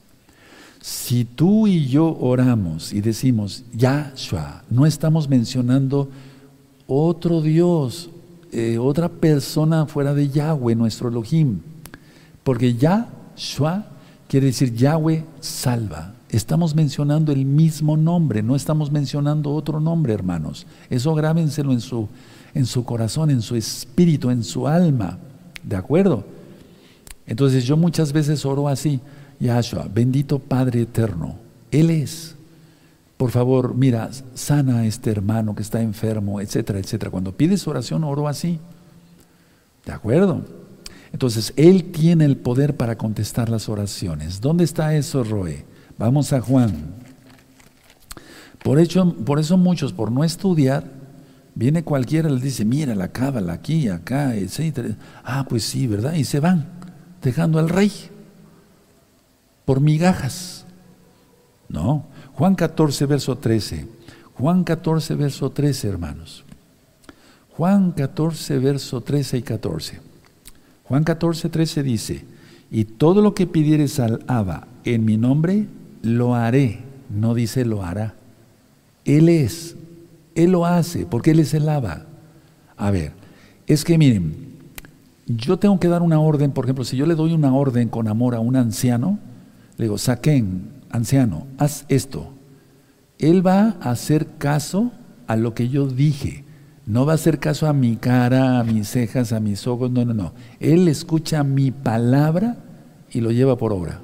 [0.82, 6.10] Si tú y yo oramos y decimos Yahshua, no estamos mencionando
[6.86, 8.10] otro Dios,
[8.52, 11.60] eh, otra persona fuera de Yahweh, nuestro Elohim.
[12.44, 13.86] Porque Yahshua
[14.28, 16.19] quiere decir Yahweh salva.
[16.30, 20.66] Estamos mencionando el mismo nombre, no estamos mencionando otro nombre, hermanos.
[20.88, 22.08] Eso grábenselo en su,
[22.54, 25.18] en su corazón, en su espíritu, en su alma.
[25.62, 26.24] ¿De acuerdo?
[27.26, 29.00] Entonces yo muchas veces oro así,
[29.40, 31.36] Yahshua, bendito Padre eterno.
[31.70, 32.36] Él es.
[33.16, 37.10] Por favor, mira, sana a este hermano que está enfermo, etcétera, etcétera.
[37.10, 38.58] Cuando pides oración, oro así.
[39.84, 40.42] ¿De acuerdo?
[41.12, 44.40] Entonces, Él tiene el poder para contestar las oraciones.
[44.40, 45.69] ¿Dónde está eso, Roe?
[46.00, 46.94] Vamos a Juan.
[48.64, 50.82] Por, hecho, por eso muchos, por no estudiar,
[51.54, 54.96] viene cualquiera y les dice, mira la cábala aquí, acá, etcétera.
[55.22, 56.14] Ah, pues sí, ¿verdad?
[56.14, 56.66] Y se van,
[57.22, 57.92] dejando al rey
[59.66, 60.64] por migajas.
[61.68, 63.86] No, Juan 14, verso 13.
[64.32, 66.44] Juan 14, verso 13, hermanos.
[67.50, 70.00] Juan 14, verso 13 y 14.
[70.84, 72.24] Juan 14, 13 dice,
[72.70, 75.66] y todo lo que pidieres al Abba en mi nombre,
[76.02, 76.80] lo haré.
[77.08, 78.14] No dice lo hará.
[79.04, 79.76] Él es.
[80.34, 82.06] Él lo hace, porque Él es el Abba.
[82.76, 83.12] A ver,
[83.66, 84.50] es que miren,
[85.26, 88.08] yo tengo que dar una orden, por ejemplo, si yo le doy una orden con
[88.08, 89.18] amor a un anciano,
[89.76, 92.32] le digo, saquen, anciano, haz esto.
[93.18, 94.92] Él va a hacer caso
[95.26, 96.44] a lo que yo dije.
[96.86, 99.90] No va a hacer caso a mi cara, a mis cejas, a mis ojos.
[99.90, 100.32] No, no, no.
[100.58, 102.56] Él escucha mi palabra
[103.12, 104.00] y lo lleva por obra.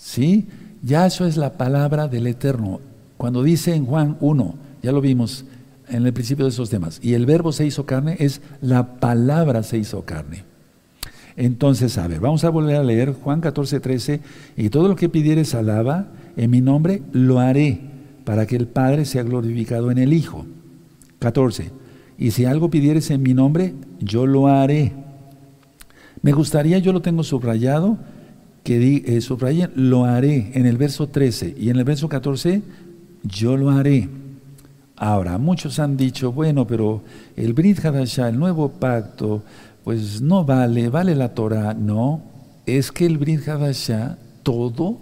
[0.00, 0.46] ¿Sí?
[0.82, 2.80] Ya eso es la palabra del Eterno.
[3.18, 5.44] Cuando dice en Juan 1, ya lo vimos
[5.88, 9.62] en el principio de esos temas, y el verbo se hizo carne, es la palabra
[9.62, 10.44] se hizo carne.
[11.36, 14.20] Entonces, a ver, vamos a volver a leer Juan 14, 13.
[14.56, 17.80] Y todo lo que pidieres alaba en mi nombre, lo haré,
[18.24, 20.46] para que el Padre sea glorificado en el Hijo.
[21.18, 21.70] 14.
[22.18, 24.92] Y si algo pidieres en mi nombre, yo lo haré.
[26.22, 27.98] Me gustaría, yo lo tengo subrayado,
[28.62, 32.62] que di, eh, subrayen, lo haré en el verso 13 y en el verso 14,
[33.22, 34.08] yo lo haré.
[34.96, 37.02] Ahora, muchos han dicho, bueno, pero
[37.36, 39.42] el Brit Hadashah, el nuevo pacto,
[39.82, 41.72] pues no vale, vale la Torah.
[41.72, 42.22] No,
[42.66, 44.98] es que el Brit Hadashah, todo,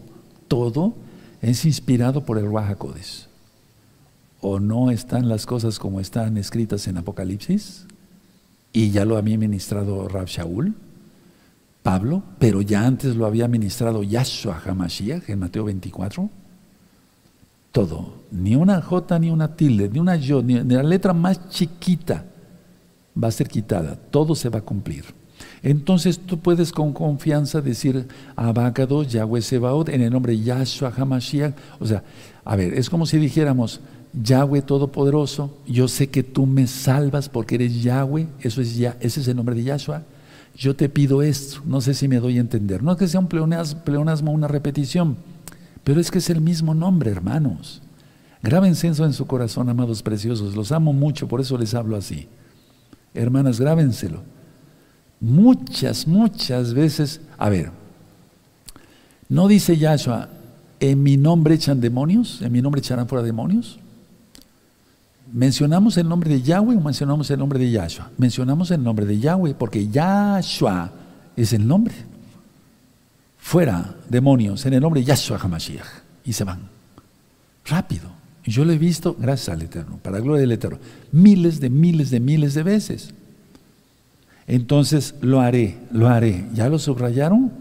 [0.47, 0.94] todo
[1.42, 2.77] es inspirado por el Ruach
[4.40, 7.87] ¿O no están las cosas como están escritas en Apocalipsis?
[8.73, 10.75] Y ya lo había ministrado Rab Shaul,
[11.83, 16.29] Pablo, pero ya antes lo había ministrado Yahshua HaMashiach en Mateo 24.
[17.73, 22.25] Todo, ni una J ni una tilde, ni una yo, ni la letra más chiquita
[23.23, 25.05] va a ser quitada, todo se va a cumplir.
[25.62, 31.55] Entonces tú puedes con confianza decir Abacado, Yahweh Sebaot, en el nombre Yahshua HaMashiach.
[31.81, 32.03] O sea,
[32.45, 33.81] a ver, es como si dijéramos,
[34.12, 39.21] Yahweh Todopoderoso, yo sé que tú me salvas porque eres Yahweh, eso es ya, ese
[39.21, 40.03] es el nombre de Yahshua.
[40.59, 42.83] Yo te pido esto, no sé si me doy a entender.
[42.83, 45.16] No es que sea un pleonasmo, una repetición,
[45.85, 47.81] pero es que es el mismo nombre, hermanos.
[48.42, 50.57] Grábense eso en su corazón, amados preciosos.
[50.57, 52.27] Los amo mucho, por eso les hablo así.
[53.14, 54.23] Hermanas, grábenselo.
[55.21, 57.71] Muchas, muchas veces, a ver,
[59.29, 60.29] ¿no dice Yahshua,
[60.81, 62.42] en mi nombre echan demonios?
[62.42, 63.79] ¿En mi nombre echarán fuera demonios?
[65.33, 68.11] ¿Mencionamos el nombre de Yahweh o mencionamos el nombre de Yahshua?
[68.17, 70.91] Mencionamos el nombre de Yahweh porque Yahshua
[71.37, 71.95] es el nombre.
[73.37, 75.87] Fuera demonios en el nombre de Yahshua HaMashiach.
[76.25, 76.61] Y se van.
[77.67, 78.19] Rápido.
[78.45, 80.79] Yo lo he visto, gracias al Eterno, para la gloria del Eterno,
[81.12, 83.12] miles de miles de miles de veces.
[84.47, 86.47] Entonces lo haré, lo haré.
[86.55, 87.53] ¿Ya lo subrayaron?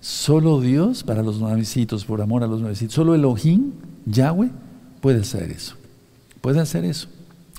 [0.00, 3.72] Solo Dios, para los nuevecitos, por amor a los nuevecitos, solo Elohim,
[4.06, 4.50] Yahweh,
[5.02, 5.76] puede hacer eso.
[6.44, 7.08] Puede hacer eso.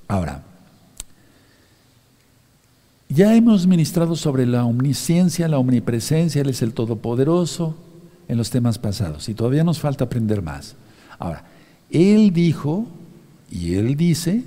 [0.08, 0.44] Ahora,
[3.10, 7.76] ya hemos ministrado sobre la omnisciencia, la omnipresencia, Él es el Todopoderoso
[8.28, 10.76] en los temas pasados y todavía nos falta aprender más.
[11.18, 11.46] Ahora,
[11.90, 12.86] Él dijo
[13.50, 14.44] y Él dice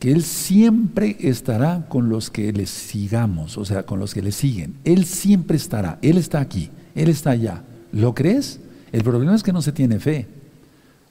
[0.00, 4.32] que Él siempre estará con los que le sigamos, o sea, con los que le
[4.32, 4.74] siguen.
[4.82, 7.62] Él siempre estará, Él está aquí, Él está allá.
[7.92, 8.58] ¿Lo crees?
[8.90, 10.26] El problema es que no se tiene fe.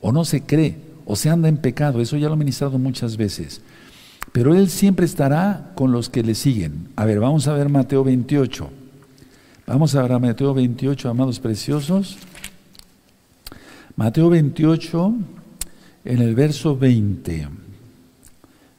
[0.02, 0.76] o no se cree,
[1.06, 3.62] o se anda en pecado, eso ya lo he ministrado muchas veces.
[4.32, 6.90] Pero Él siempre estará con los que le siguen.
[6.96, 8.70] A ver, vamos a ver Mateo 28.
[9.68, 12.18] Vamos a ver Mateo 28, amados preciosos.
[13.96, 15.14] Mateo 28,
[16.06, 17.48] en el verso 20.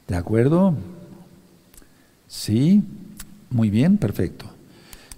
[0.08, 0.74] ¿De acuerdo?
[2.28, 2.82] Sí,
[3.50, 4.46] muy bien, perfecto.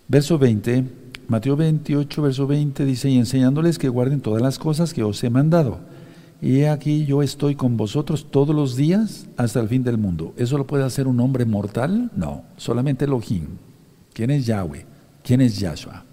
[0.06, 0.84] Verso 20,
[1.26, 5.30] Mateo 28, verso 20 dice, y enseñándoles que guarden todas las cosas que os he
[5.30, 5.80] mandado.
[6.40, 10.34] Y aquí yo estoy con vosotros todos los días hasta el fin del mundo.
[10.36, 12.10] ¿Eso lo puede hacer un hombre mortal?
[12.14, 13.46] No, solamente Elohim.
[14.12, 14.84] ¿Quién es Yahweh?
[15.24, 16.04] ¿Quién es Yahshua?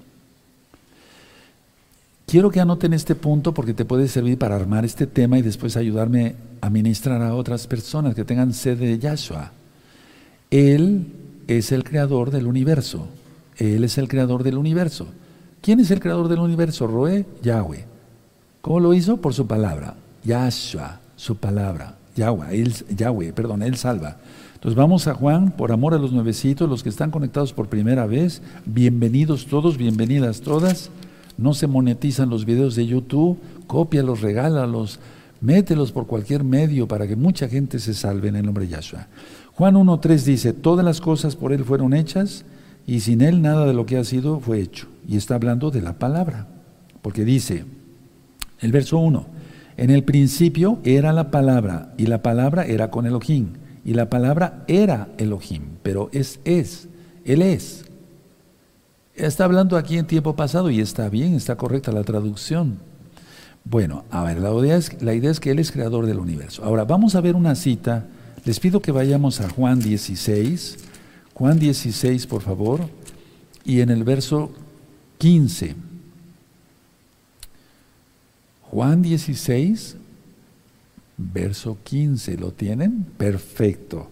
[2.25, 5.77] Quiero que anoten este punto porque te puede servir para armar este tema y después
[5.77, 9.51] ayudarme a ministrar a otras personas que tengan sed de Yahshua.
[10.49, 11.05] Él
[11.47, 13.07] es el creador del universo.
[13.57, 15.07] Él es el creador del universo.
[15.61, 16.87] ¿Quién es el creador del universo?
[16.87, 17.85] Roe, Yahweh.
[18.61, 19.17] ¿Cómo lo hizo?
[19.17, 19.95] Por su palabra.
[20.25, 21.95] Yahshua, su palabra.
[22.15, 24.17] Yahweh, él, Yahweh, perdón, Él salva.
[24.53, 28.05] Entonces vamos a Juan, por amor a los nuevecitos, los que están conectados por primera
[28.07, 30.89] vez, bienvenidos todos, bienvenidas todas.
[31.37, 34.99] No se monetizan los videos de YouTube, cópialos, regálalos,
[35.41, 39.07] mételos por cualquier medio para que mucha gente se salve en el nombre de Yahshua.
[39.53, 42.45] Juan 1.3 dice, todas las cosas por Él fueron hechas
[42.87, 44.87] y sin Él nada de lo que ha sido fue hecho.
[45.07, 46.47] Y está hablando de la palabra,
[47.01, 47.65] porque dice,
[48.61, 49.34] el verso 1,
[49.77, 54.63] en el principio era la palabra y la palabra era con Elohim y la palabra
[54.67, 56.87] era Elohim, pero es es,
[57.23, 57.85] Él es.
[59.13, 62.79] Está hablando aquí en tiempo pasado y está bien, está correcta la traducción.
[63.63, 66.63] Bueno, a ver, la idea, es, la idea es que Él es creador del universo.
[66.63, 68.05] Ahora, vamos a ver una cita.
[68.43, 70.77] Les pido que vayamos a Juan 16.
[71.33, 72.81] Juan 16, por favor.
[73.63, 74.51] Y en el verso
[75.17, 75.75] 15.
[78.71, 79.97] Juan 16,
[81.17, 82.37] verso 15.
[82.37, 83.05] ¿Lo tienen?
[83.17, 84.09] Perfecto.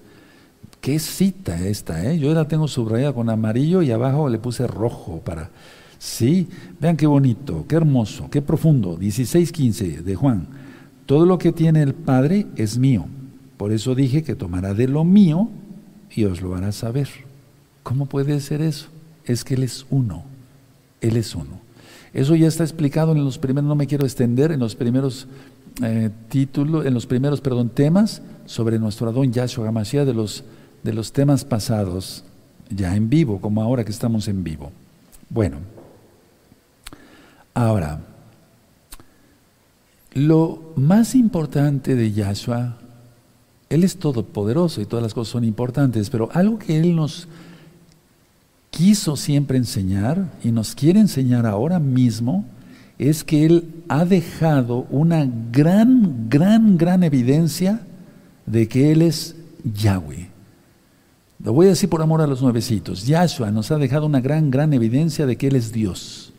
[0.81, 2.19] Qué cita esta, ¿eh?
[2.19, 5.49] Yo la tengo subrayada con amarillo y abajo le puse rojo para...
[5.97, 6.49] Sí,
[6.81, 8.99] vean qué bonito, qué hermoso, qué profundo.
[8.99, 10.47] 16.15 de Juan.
[11.05, 13.05] Todo lo que tiene el Padre es mío.
[13.55, 15.49] Por eso dije que tomará de lo mío
[16.11, 17.07] y os lo hará saber.
[17.83, 18.87] ¿Cómo puede ser eso?
[19.23, 20.25] Es que Él es uno.
[20.99, 21.62] Él es uno.
[22.13, 25.27] Eso ya está explicado en los primeros, no me quiero extender, en los primeros
[25.83, 30.43] eh, títulos, en los primeros, perdón, temas sobre nuestro Adón Yahshua Hamashiach de los
[30.83, 32.23] de los temas pasados,
[32.69, 34.71] ya en vivo, como ahora que estamos en vivo.
[35.29, 35.57] Bueno,
[37.53, 38.01] ahora,
[40.13, 42.77] lo más importante de Yahshua,
[43.69, 47.27] Él es todopoderoso y todas las cosas son importantes, pero algo que Él nos
[48.73, 52.43] quiso siempre enseñar y nos quiere enseñar ahora mismo
[52.97, 57.81] es que Él ha dejado una gran, gran, gran evidencia
[58.47, 60.29] de que Él es Yahweh.
[61.43, 63.05] Lo voy a decir por amor a los nuevecitos.
[63.05, 66.33] Yahshua nos ha dejado una gran, gran evidencia de que Él es Dios,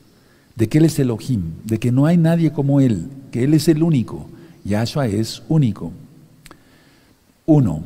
[0.56, 3.68] de que Él es Elohim, de que no hay nadie como Él, que Él es
[3.68, 4.26] el único.
[4.64, 5.92] Yahshua es único.
[7.46, 7.84] Uno,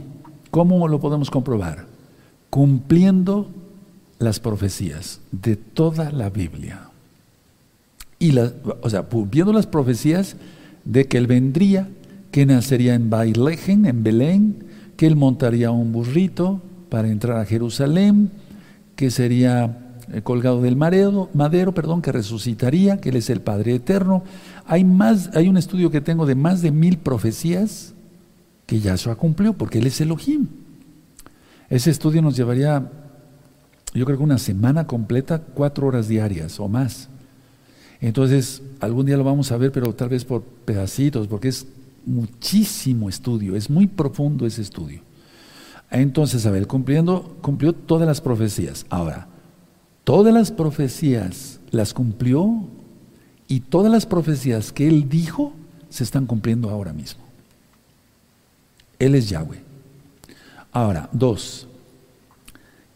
[0.51, 1.85] ¿cómo lo podemos comprobar?
[2.49, 3.51] Cumpliendo
[4.19, 6.91] las profecías de toda la Biblia.
[8.19, 8.53] Y la,
[8.83, 10.37] o sea, cumpliendo las profecías
[10.85, 11.89] de que Él vendría,
[12.31, 14.65] que nacería en Bailejen, en Belén,
[14.97, 18.31] que Él montaría un burrito, para entrar a Jerusalén,
[18.97, 24.25] que sería eh, colgado del madero, perdón, que resucitaría, que Él es el Padre Eterno.
[24.67, 27.95] Hay, más, hay un estudio que tengo de más de mil profecías
[28.67, 30.47] que Yahshua cumplió, porque Él es Elohim.
[31.71, 32.91] Ese estudio nos llevaría,
[33.95, 37.09] yo creo que una semana completa, cuatro horas diarias o más.
[38.01, 41.67] Entonces, algún día lo vamos a ver, pero tal vez por pedacitos, porque es
[42.05, 45.03] muchísimo estudio, es muy profundo ese estudio.
[45.91, 48.87] Entonces, a ver, cumpliendo, cumplió todas las profecías.
[48.91, 49.27] Ahora,
[50.05, 52.69] todas las profecías las cumplió
[53.47, 55.55] y todas las profecías que él dijo
[55.89, 57.23] se están cumpliendo ahora mismo.
[58.99, 59.63] Él es Yahweh.
[60.73, 61.67] Ahora, dos,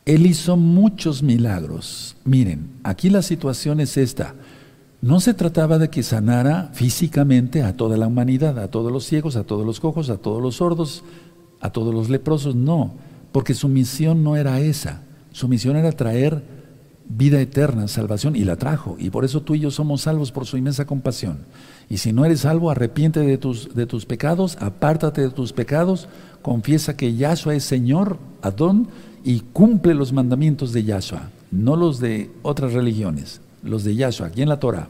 [0.05, 2.17] él hizo muchos milagros.
[2.25, 4.35] Miren, aquí la situación es esta.
[5.01, 9.37] No se trataba de que sanara físicamente a toda la humanidad, a todos los ciegos,
[9.37, 11.03] a todos los cojos, a todos los sordos,
[11.61, 12.95] a todos los leprosos, no,
[13.33, 16.43] porque su misión no era esa, su misión era traer
[17.09, 20.47] vida eterna, salvación, y la trajo, y por eso tú y yo somos salvos por
[20.47, 21.39] su inmensa compasión.
[21.89, 26.09] Y si no eres salvo, arrepiente de tus, de tus pecados, apártate de tus pecados,
[26.43, 28.89] confiesa que Yahshua es Señor, Adón,
[29.25, 34.43] y cumple los mandamientos de Yahshua, no los de otras religiones, los de Yahshua, aquí
[34.43, 34.89] en la Torah.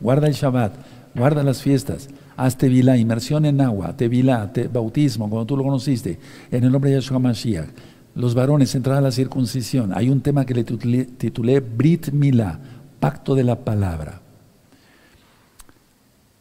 [0.00, 0.74] Guarda el Shabbat,
[1.14, 6.18] guarda las fiestas, haz tevilá, inmersión en agua, tevilá, te, bautismo, cuando tú lo conociste,
[6.50, 7.68] en el nombre de Yahshua Mashiach.
[8.14, 9.92] Los varones, entrada a la circuncisión.
[9.92, 12.60] Hay un tema que le titulé, titulé Brit Milá,
[13.00, 14.20] pacto de la palabra.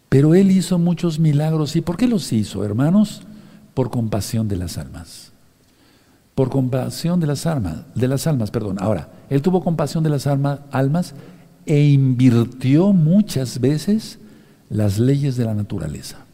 [0.07, 1.75] Pero él hizo muchos milagros.
[1.75, 3.23] ¿Y por qué los hizo, hermanos?
[3.73, 5.32] Por compasión de las almas.
[6.35, 8.77] Por compasión de las almas, de las almas, perdón.
[8.79, 11.13] Ahora, él tuvo compasión de las almas
[11.65, 14.19] e invirtió muchas veces
[14.69, 16.25] las leyes de la naturaleza.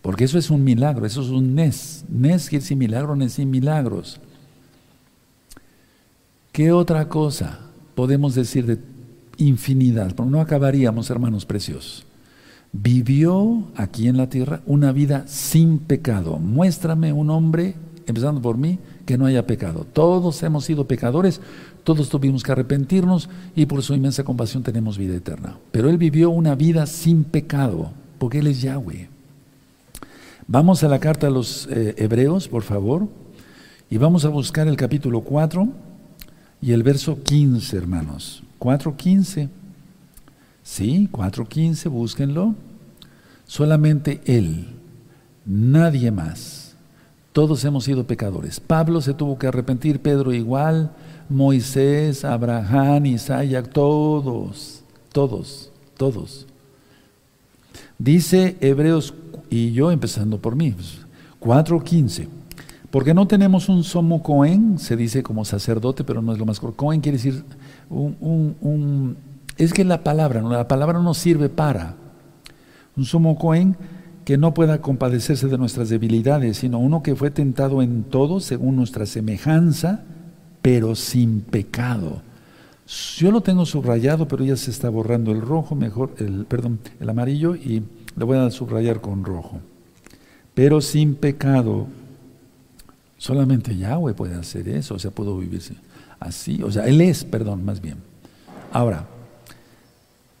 [0.00, 2.04] Porque eso es un milagro, eso es un nes.
[2.08, 4.20] Nes quiere decir milagro, nes sin milagros.
[6.52, 7.58] ¿Qué otra cosa
[7.94, 8.78] podemos decir de
[9.36, 10.14] infinidad?
[10.16, 12.06] Pero no acabaríamos, hermanos preciosos
[12.72, 16.38] vivió aquí en la tierra una vida sin pecado.
[16.38, 17.74] Muéstrame un hombre,
[18.08, 19.86] empezando por mí, que no haya pecado.
[19.92, 21.40] Todos hemos sido pecadores,
[21.84, 25.58] todos tuvimos que arrepentirnos y por su inmensa compasión tenemos vida eterna.
[25.70, 29.08] Pero él vivió una vida sin pecado, porque él es Yahweh.
[30.46, 33.06] Vamos a la carta a los eh, hebreos, por favor,
[33.90, 35.68] y vamos a buscar el capítulo 4
[36.60, 38.42] y el verso 15, hermanos.
[38.58, 39.48] 4.15.
[40.62, 42.54] Sí, 4.15, búsquenlo.
[43.46, 44.68] Solamente Él,
[45.46, 46.57] nadie más.
[47.32, 48.60] Todos hemos sido pecadores.
[48.60, 50.92] Pablo se tuvo que arrepentir, Pedro igual,
[51.28, 56.46] Moisés, Abraham, Isaac, todos, todos, todos.
[57.98, 59.14] Dice Hebreos,
[59.50, 60.74] y yo empezando por mí,
[61.40, 62.28] 4.15.
[62.90, 66.58] Porque no tenemos un somo Cohen, se dice como sacerdote, pero no es lo más
[66.58, 66.84] correcto.
[66.84, 67.44] Cohen quiere decir
[67.90, 69.16] un
[69.58, 71.96] es que la palabra, la palabra no sirve para
[72.96, 73.76] un sumo Cohen
[74.28, 78.76] que no pueda compadecerse de nuestras debilidades, sino uno que fue tentado en todo según
[78.76, 80.02] nuestra semejanza,
[80.60, 82.20] pero sin pecado.
[83.16, 87.08] Yo lo tengo subrayado, pero ya se está borrando el rojo, mejor, el, perdón, el
[87.08, 87.82] amarillo, y
[88.16, 89.60] lo voy a subrayar con rojo.
[90.52, 91.86] Pero sin pecado.
[93.16, 95.72] Solamente Yahweh puede hacer eso, o sea, puedo vivirse
[96.20, 96.62] así.
[96.62, 97.96] O sea, Él es, perdón, más bien.
[98.72, 99.06] Ahora,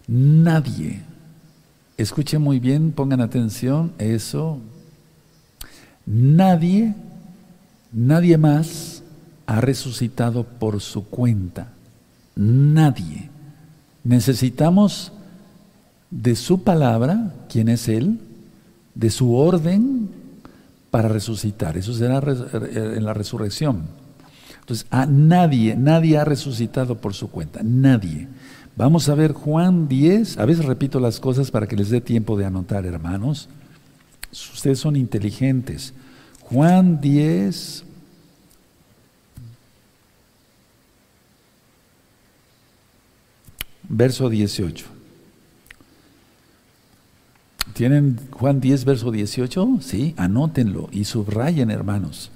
[0.08, 1.02] Nadie,
[1.98, 4.58] escuchen muy bien, pongan atención, eso,
[6.06, 6.94] nadie,
[7.92, 9.02] nadie más
[9.46, 11.72] ha resucitado por su cuenta.
[12.36, 13.30] Nadie.
[14.04, 15.12] Necesitamos
[16.10, 18.20] de su palabra, quién es Él,
[18.94, 20.08] de su orden
[20.90, 21.76] para resucitar.
[21.76, 22.22] Eso será
[22.72, 23.82] en la resurrección.
[24.60, 28.28] Entonces, a nadie, nadie ha resucitado por su cuenta, nadie.
[28.78, 32.38] Vamos a ver Juan 10, a veces repito las cosas para que les dé tiempo
[32.38, 33.48] de anotar, hermanos.
[34.30, 35.92] Ustedes son inteligentes.
[36.42, 37.82] Juan 10,
[43.88, 44.86] verso 18.
[47.72, 49.78] ¿Tienen Juan 10, verso 18?
[49.80, 52.30] Sí, anótenlo y subrayen, hermanos.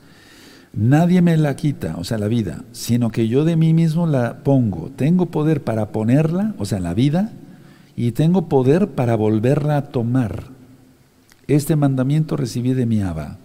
[0.74, 4.42] Nadie me la quita, o sea, la vida, sino que yo de mí mismo la
[4.42, 4.90] pongo.
[4.96, 7.32] Tengo poder para ponerla, o sea, la vida,
[7.94, 10.44] y tengo poder para volverla a tomar.
[11.46, 13.38] Este mandamiento recibí de mi Abba.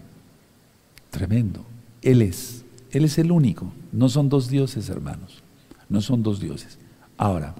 [1.10, 1.64] Tremendo.
[2.00, 2.64] Él es.
[2.90, 3.72] Él es el único.
[3.92, 5.42] No son dos dioses, hermanos.
[5.90, 6.78] No son dos dioses.
[7.18, 7.54] Ahora,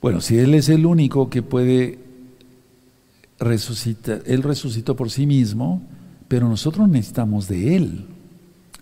[0.00, 1.98] bueno, si Él es el único que puede
[3.38, 5.82] resucitar, Él resucitó por sí mismo,
[6.28, 8.06] pero nosotros necesitamos de Él.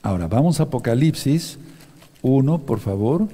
[0.02, 1.58] Ahora, vamos a Apocalipsis
[2.22, 3.28] 1, por favor.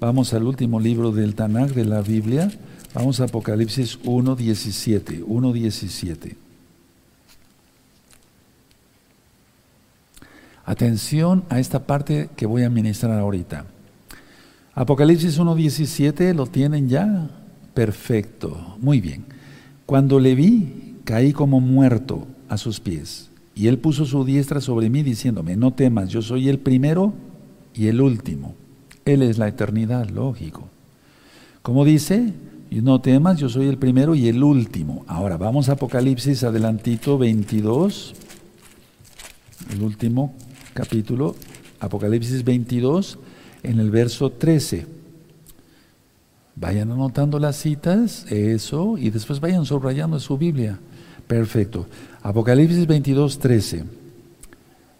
[0.00, 2.50] Vamos al último libro del Tanakh de la Biblia.
[2.94, 5.22] Vamos a Apocalipsis 1, 17.
[5.26, 6.36] 1, 17.
[10.66, 13.66] Atención a esta parte que voy a ministrar ahorita.
[14.74, 17.28] Apocalipsis 1, 17, ¿lo tienen ya?
[17.74, 19.24] Perfecto, muy bien.
[19.86, 23.30] Cuando le vi, caí como muerto a sus pies.
[23.54, 27.12] Y él puso su diestra sobre mí diciéndome, no temas, yo soy el primero
[27.74, 28.54] y el último.
[29.04, 30.68] Él es la eternidad, lógico.
[31.62, 32.32] Como dice,
[32.82, 35.04] no temas, yo soy el primero y el último.
[35.06, 38.14] Ahora vamos a Apocalipsis adelantito 22,
[39.72, 40.34] el último
[40.72, 41.36] capítulo,
[41.78, 43.18] Apocalipsis 22,
[43.62, 44.86] en el verso 13.
[46.56, 50.78] Vayan anotando las citas, eso, y después vayan subrayando su Biblia.
[51.26, 51.86] Perfecto.
[52.24, 53.84] Apocalipsis 22, 13.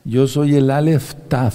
[0.04, 1.54] Yo soy el Aleph Taf,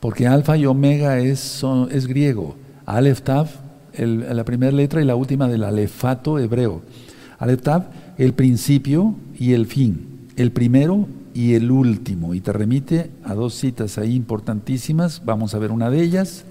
[0.00, 2.56] porque alfa y omega es, es griego.
[2.86, 3.56] Aleph Taf,
[3.98, 6.80] la primera letra y la última del alefato hebreo.
[7.38, 7.84] Aleph Taf,
[8.16, 12.32] el principio y el fin, el primero y el último.
[12.32, 15.20] Y te remite a dos citas ahí importantísimas.
[15.26, 16.46] Vamos a ver una de ellas.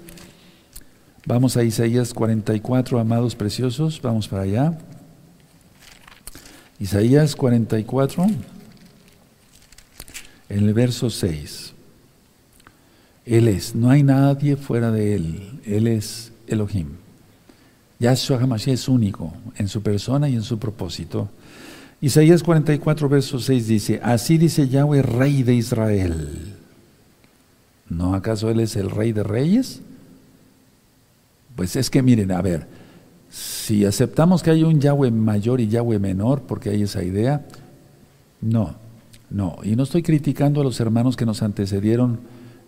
[1.25, 4.77] Vamos a Isaías 44, amados preciosos, vamos para allá.
[6.79, 8.27] Isaías 44,
[10.49, 11.73] en el verso 6.
[13.25, 16.89] Él es, no hay nadie fuera de Él, Él es Elohim.
[17.99, 21.29] Yahshua HaMashiach es único en su persona y en su propósito.
[21.99, 26.55] Isaías 44, verso 6 dice, así dice Yahweh, Rey de Israel.
[27.89, 29.81] ¿No acaso Él es el Rey de Reyes?
[31.55, 32.67] Pues es que miren, a ver,
[33.29, 37.45] si aceptamos que hay un Yahweh mayor y Yahweh menor, porque hay esa idea,
[38.41, 38.75] no,
[39.29, 39.57] no.
[39.63, 42.19] Y no estoy criticando a los hermanos que nos antecedieron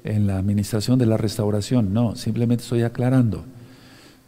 [0.03, 3.43] en la administración de la restauración, no, simplemente estoy aclarando.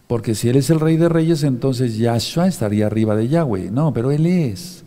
[0.07, 3.71] Porque si Él es el Rey de Reyes, entonces Yahshua estaría arriba de Yahweh.
[3.71, 4.83] No, pero Él es.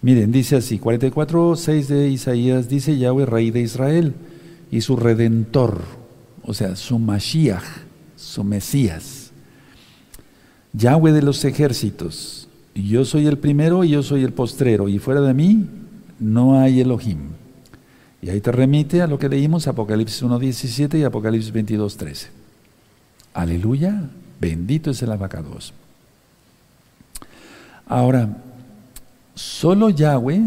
[0.00, 4.14] Miren, dice así, 44, 6 de Isaías, dice Yahweh, Rey de Israel,
[4.70, 5.80] y su Redentor,
[6.44, 9.25] o sea, su Mashiach su Mesías.
[10.76, 15.20] Yahweh de los ejércitos, yo soy el primero y yo soy el postrero, y fuera
[15.20, 15.66] de mí
[16.18, 17.30] no hay Elohim.
[18.20, 22.26] Y ahí te remite a lo que leímos, Apocalipsis 1.17 y Apocalipsis 22.13.
[23.34, 24.08] Aleluya,
[24.40, 25.72] bendito es el abacados.
[27.86, 28.36] Ahora,
[29.34, 30.42] solo Yahweh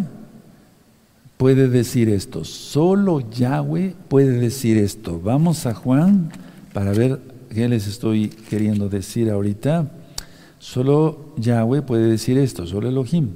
[1.38, 5.20] puede decir esto, solo Yahweh puede decir esto.
[5.22, 6.32] Vamos a Juan
[6.74, 7.20] para ver
[7.50, 9.92] ¿Qué les estoy queriendo decir ahorita?
[10.60, 13.32] Solo Yahweh puede decir esto, solo Elohim.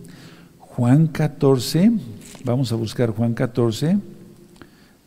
[0.59, 1.91] Juan 14,
[2.43, 3.97] vamos a buscar Juan 14,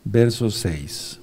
[0.03, 1.19] verso 6.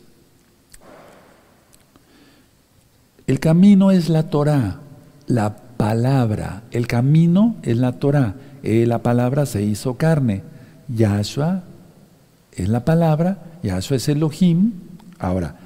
[3.27, 4.81] El camino es la Torah,
[5.27, 6.63] la palabra.
[6.71, 8.35] El camino es la Torah.
[8.63, 10.43] Eh, la palabra se hizo carne.
[10.89, 11.65] Yahshua
[12.53, 14.73] es la palabra, Yahshua es Elohim.
[15.19, 15.57] Ahora,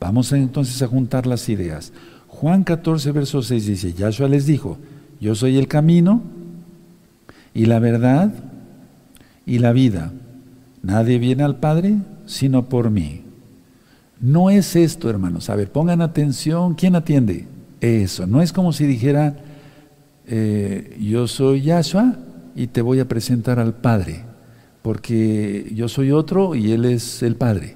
[0.00, 1.92] Vamos entonces a juntar las ideas.
[2.40, 4.78] Juan 14, verso 6 dice, Yahshua les dijo,
[5.20, 6.22] yo soy el camino
[7.52, 8.32] y la verdad
[9.44, 10.12] y la vida.
[10.80, 13.22] Nadie viene al Padre sino por mí.
[14.20, 15.50] No es esto, hermanos.
[15.50, 16.74] A ver, pongan atención.
[16.74, 17.48] ¿Quién atiende?
[17.80, 18.24] Eso.
[18.28, 19.36] No es como si dijera,
[20.28, 22.18] eh, yo soy Yahshua
[22.54, 24.22] y te voy a presentar al Padre,
[24.82, 27.74] porque yo soy otro y Él es el Padre.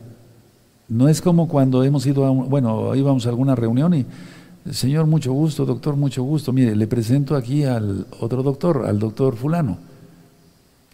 [0.88, 4.06] No es como cuando hemos ido a, bueno, íbamos a alguna reunión y,
[4.70, 6.52] señor, mucho gusto, doctor, mucho gusto.
[6.52, 9.78] Mire, le presento aquí al otro doctor, al doctor fulano.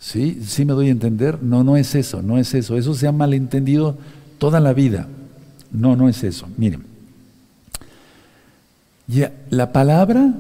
[0.00, 0.40] ¿Sí?
[0.44, 1.42] ¿Sí me doy a entender?
[1.42, 2.76] No, no es eso, no es eso.
[2.76, 3.98] Eso se ha malentendido
[4.38, 5.08] toda la vida.
[5.72, 6.48] No, no es eso.
[6.56, 6.84] Miren.
[9.06, 10.34] Ya, la palabra,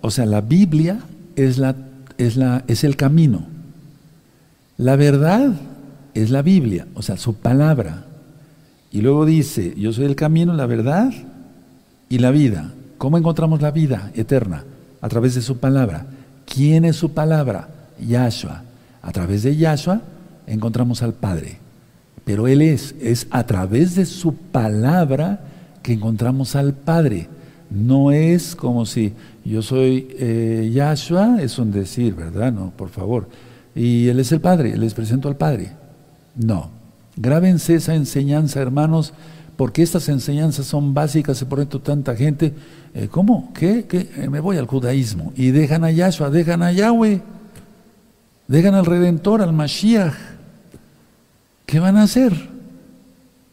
[0.00, 1.00] o sea, la Biblia
[1.36, 1.76] es, la,
[2.18, 3.46] es, la, es el camino.
[4.76, 5.52] La verdad
[6.14, 8.04] es la Biblia, o sea, su palabra.
[8.90, 11.12] Y luego dice, yo soy el camino, la verdad
[12.14, 12.72] y la vida.
[12.96, 14.62] ¿Cómo encontramos la vida eterna?
[15.00, 16.06] A través de su palabra.
[16.46, 17.68] ¿Quién es su palabra?
[17.98, 18.62] Yahshua.
[19.02, 20.00] A través de Yahshua
[20.46, 21.58] encontramos al Padre.
[22.24, 25.40] Pero Él es, es a través de su palabra
[25.82, 27.28] que encontramos al Padre.
[27.68, 29.12] No es como si
[29.44, 32.52] yo soy eh, Yahshua, es un decir, ¿verdad?
[32.52, 33.28] No, por favor.
[33.74, 35.72] Y Él es el Padre, les presento al Padre.
[36.36, 36.70] No,
[37.16, 39.12] Grábense esa enseñanza, hermanos,
[39.56, 42.54] porque estas enseñanzas son básicas y por esto tanta gente,
[42.92, 43.52] eh, ¿cómo?
[43.54, 43.86] ¿Qué?
[43.90, 45.32] Eh, me voy al judaísmo.
[45.36, 47.22] Y dejan a Yahshua, dejan a Yahweh,
[48.48, 50.14] dejan al Redentor, al Mashiach.
[51.66, 52.32] ¿Qué van a hacer?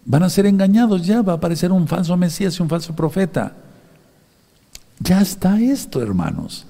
[0.06, 3.54] Van a ser engañados ya, va a aparecer un falso Mesías y un falso profeta.
[5.00, 6.66] Ya está esto, hermanos.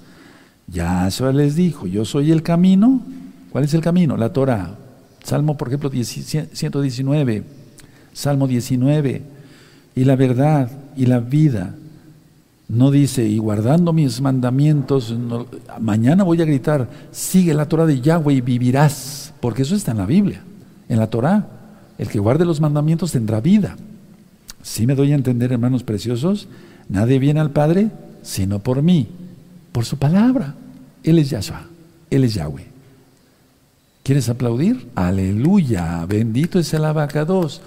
[0.66, 3.02] Yahshua les dijo, yo soy el camino.
[3.50, 4.16] ¿Cuál es el camino?
[4.16, 4.76] La Torah.
[5.24, 7.44] Salmo, por ejemplo, 119,
[8.12, 9.22] Salmo 19,
[9.94, 11.74] y la verdad y la vida.
[12.68, 15.14] No dice, y guardando mis mandamientos,
[15.80, 19.98] mañana voy a gritar, sigue la Torah de Yahweh y vivirás, porque eso está en
[19.98, 20.42] la Biblia,
[20.88, 21.46] en la Torah.
[21.98, 23.76] El que guarde los mandamientos tendrá vida.
[24.62, 26.48] Si me doy a entender, hermanos preciosos,
[26.88, 27.90] nadie viene al Padre
[28.22, 29.08] sino por mí,
[29.72, 30.54] por su palabra.
[31.02, 31.66] Él es Yahshua,
[32.10, 32.66] Él es Yahweh.
[34.02, 34.88] ¿Quieres aplaudir?
[34.94, 37.60] Aleluya, bendito es el abacados.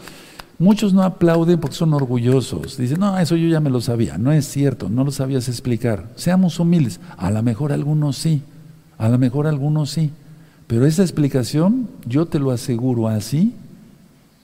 [0.57, 2.77] Muchos no aplauden porque son orgullosos.
[2.77, 4.17] Dicen, no, eso yo ya me lo sabía.
[4.17, 6.09] No es cierto, no lo sabías explicar.
[6.15, 7.01] Seamos humildes.
[7.17, 8.41] A lo mejor algunos sí,
[8.97, 10.11] a lo mejor algunos sí.
[10.67, 13.53] Pero esa explicación, yo te lo aseguro así,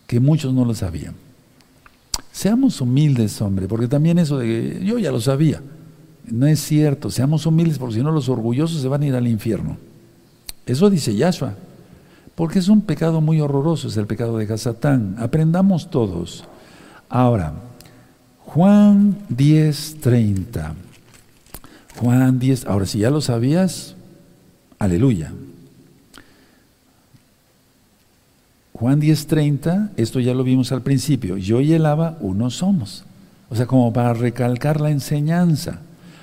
[0.05, 1.15] que muchos no lo sabían.
[2.31, 5.61] Seamos humildes, hombre, porque también eso de yo ya lo sabía.
[6.25, 9.27] No es cierto, seamos humildes porque si no los orgullosos se van a ir al
[9.27, 9.77] infierno.
[10.65, 11.55] Eso dice Yahshua.
[12.35, 15.15] Porque es un pecado muy horroroso, es el pecado de Hasatán.
[15.19, 16.45] Aprendamos todos.
[17.09, 17.53] Ahora,
[18.45, 20.73] Juan 10, 30.
[21.97, 23.95] Juan 10, ahora si ya lo sabías,
[24.79, 25.31] aleluya.
[28.73, 33.03] Juan 10, 30, esto ya lo vimos al principio, yo y el Abba uno somos.
[33.49, 35.81] O sea, como para recalcar la enseñanza.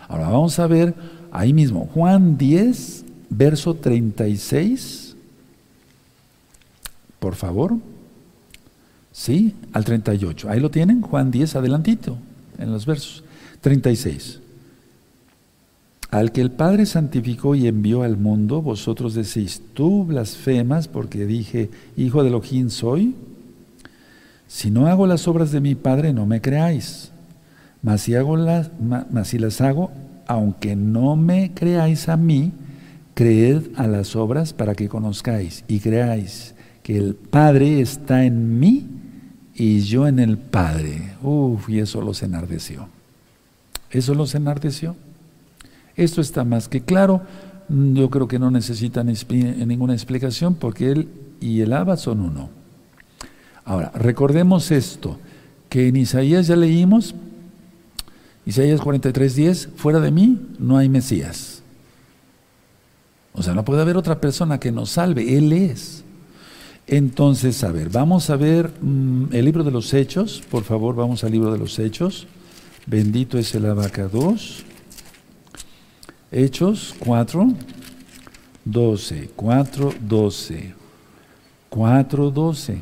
[0.08, 0.94] Ahora vamos a ver
[1.30, 5.07] ahí mismo, Juan 10, verso 36,
[7.18, 7.76] por favor.
[9.12, 10.48] Sí, al 38.
[10.48, 12.18] Ahí lo tienen, Juan 10, adelantito,
[12.58, 13.24] en los versos.
[13.60, 14.40] 36.
[16.10, 21.70] Al que el Padre santificó y envió al mundo, vosotros decís, tú blasfemas porque dije,
[21.96, 23.14] hijo de Elohim soy.
[24.46, 27.12] Si no hago las obras de mi Padre, no me creáis.
[27.82, 29.90] Mas si, hago las, mas si las hago,
[30.26, 32.52] aunque no me creáis a mí,
[33.14, 36.54] creed a las obras para que conozcáis y creáis
[36.88, 38.86] que el Padre está en mí
[39.54, 41.16] y yo en el Padre.
[41.20, 42.88] Uf, y eso los enardeció.
[43.90, 44.96] Eso los enardeció.
[45.96, 47.20] Esto está más que claro.
[47.68, 49.12] Yo creo que no necesitan
[49.66, 51.08] ninguna explicación porque Él
[51.42, 52.48] y el Abba son uno.
[53.66, 55.18] Ahora, recordemos esto,
[55.68, 57.14] que en Isaías ya leímos,
[58.46, 61.62] Isaías 43:10, fuera de mí no hay Mesías.
[63.34, 66.06] O sea, no puede haber otra persona que nos salve, Él es.
[66.88, 71.22] Entonces, a ver, vamos a ver mm, el libro de los Hechos, por favor, vamos
[71.22, 72.26] al libro de los Hechos.
[72.86, 74.64] Bendito es el abacados.
[76.32, 77.52] Hechos 4,
[78.64, 80.74] 12, 4, 12,
[81.68, 82.78] 4, 12.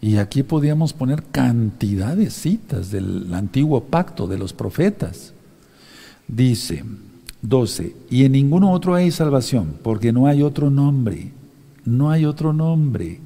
[0.00, 5.34] Y aquí podíamos poner cantidad de citas del antiguo pacto de los profetas.
[6.26, 6.82] Dice
[7.42, 11.35] 12, y en ninguno otro hay salvación, porque no hay otro nombre
[11.86, 13.20] no hay otro nombre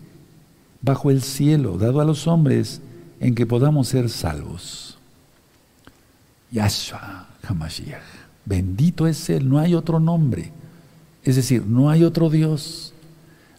[0.82, 2.80] bajo el cielo dado a los hombres
[3.18, 4.98] en que podamos ser salvos.
[6.50, 8.02] Yahshua Hamashiach.
[8.44, 10.52] Bendito es Él, no hay otro nombre.
[11.22, 12.92] Es decir, no hay otro Dios.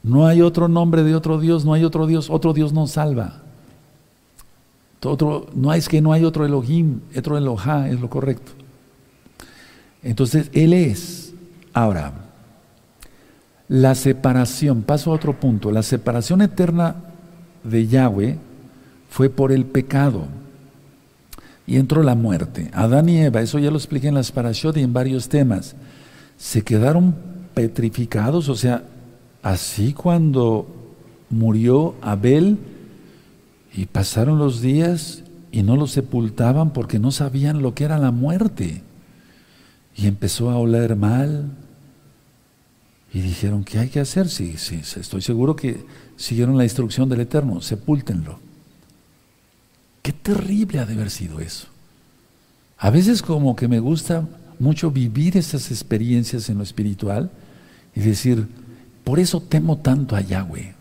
[0.03, 3.43] No hay otro nombre de otro Dios, no hay otro Dios, otro Dios nos salva.
[5.03, 8.51] Otro, no es que no hay otro Elohim, otro Elohá es lo correcto.
[10.03, 11.33] Entonces, Él es.
[11.73, 12.30] Ahora,
[13.71, 16.97] la separación, paso a otro punto, la separación eterna
[17.63, 18.37] de Yahweh
[19.09, 20.25] fue por el pecado
[21.65, 22.69] y entró la muerte.
[22.73, 25.77] Adán y Eva, eso ya lo expliqué en las parashot y en varios temas,
[26.37, 27.15] se quedaron
[27.53, 28.83] petrificados, o sea,
[29.41, 30.67] así cuando
[31.29, 32.57] murió Abel
[33.73, 38.11] y pasaron los días y no lo sepultaban porque no sabían lo que era la
[38.11, 38.81] muerte.
[39.95, 41.51] Y empezó a oler mal,
[43.13, 44.29] y dijeron, ¿qué hay que hacer?
[44.29, 45.83] Sí, sí, estoy seguro que
[46.15, 48.39] siguieron la instrucción del Eterno, sepúltenlo.
[50.01, 51.67] Qué terrible ha de haber sido eso.
[52.77, 54.27] A veces como que me gusta
[54.59, 57.29] mucho vivir esas experiencias en lo espiritual
[57.95, 58.47] y decir,
[59.03, 60.73] por eso temo tanto a Yahweh,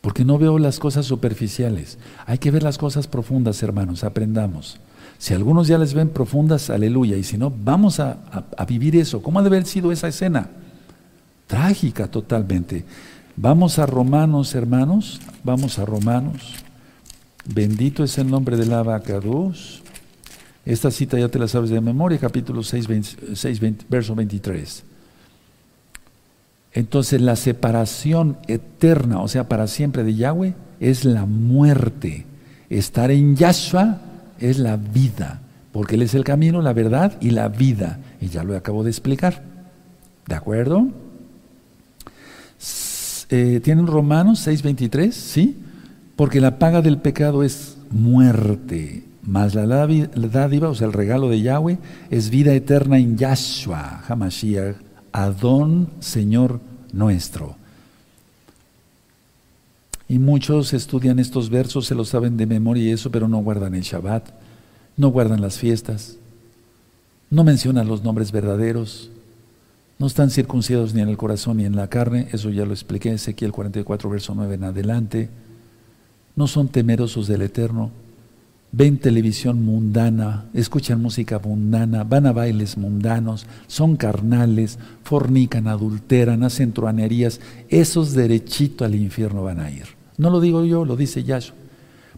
[0.00, 1.96] porque no veo las cosas superficiales.
[2.26, 4.80] Hay que ver las cosas profundas, hermanos, aprendamos.
[5.18, 8.18] Si algunos ya les ven profundas, aleluya, y si no, vamos a,
[8.56, 9.22] a vivir eso.
[9.22, 10.50] ¿Cómo ha de haber sido esa escena?
[11.46, 12.84] Trágica totalmente.
[13.36, 16.54] Vamos a Romanos, hermanos, vamos a Romanos.
[17.46, 19.82] Bendito es el nombre del abacados.
[20.64, 22.88] Esta cita ya te la sabes de memoria, capítulo 6,
[23.88, 24.84] verso 23.
[26.72, 32.26] Entonces la separación eterna, o sea, para siempre de Yahweh, es la muerte.
[32.70, 34.00] Estar en Yahshua
[34.40, 35.42] es la vida,
[35.72, 38.00] porque Él es el camino, la verdad y la vida.
[38.20, 39.42] Y ya lo acabo de explicar.
[40.26, 40.88] ¿De acuerdo?
[43.36, 45.10] Eh, ¿Tienen Romanos 6:23?
[45.10, 45.56] ¿Sí?
[46.14, 51.40] Porque la paga del pecado es muerte, mas la dádiva, o sea, el regalo de
[51.40, 51.78] Yahweh,
[52.10, 54.76] es vida eterna en Yahshua, Hamashiach,
[55.10, 56.60] Adón, Señor
[56.92, 57.56] nuestro.
[60.08, 63.74] Y muchos estudian estos versos, se los saben de memoria y eso, pero no guardan
[63.74, 64.28] el Shabbat,
[64.96, 66.18] no guardan las fiestas,
[67.30, 69.10] no mencionan los nombres verdaderos,
[69.98, 73.10] no están circuncidados ni en el corazón ni en la carne, eso ya lo expliqué
[73.10, 75.30] en Ezequiel 44, verso 9 en adelante.
[76.34, 77.92] No son temerosos del Eterno,
[78.72, 86.72] ven televisión mundana, escuchan música mundana, van a bailes mundanos, son carnales, fornican, adulteran, hacen
[86.72, 89.86] truanerías, esos derechito al infierno van a ir.
[90.16, 91.54] No lo digo yo, lo dice Yahshua.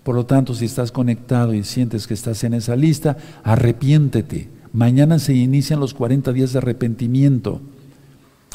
[0.02, 5.18] Por lo tanto, si estás conectado y sientes que estás en esa lista, arrepiéntete Mañana
[5.18, 7.62] se inician los 40 días de arrepentimiento.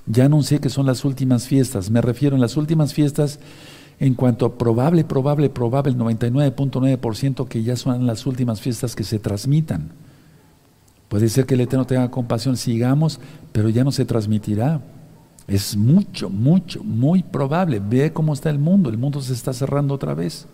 [0.05, 1.89] Ya anuncié que son las últimas fiestas.
[1.89, 3.39] Me refiero en las últimas fiestas
[3.99, 9.03] en cuanto a probable, probable, probable, el 99.9% que ya son las últimas fiestas que
[9.03, 9.93] se transmitan.
[11.09, 13.19] Puede ser que el Eterno tenga compasión, sigamos,
[13.51, 14.79] pero ya no se transmitirá.
[15.47, 17.79] Es mucho, mucho, muy probable.
[17.83, 18.91] Ve cómo está el mundo.
[18.91, 20.45] El mundo se está cerrando otra vez.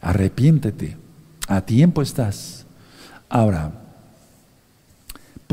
[0.00, 0.96] Arrepiéntete.
[1.48, 2.66] A tiempo estás.
[3.28, 3.80] Ahora,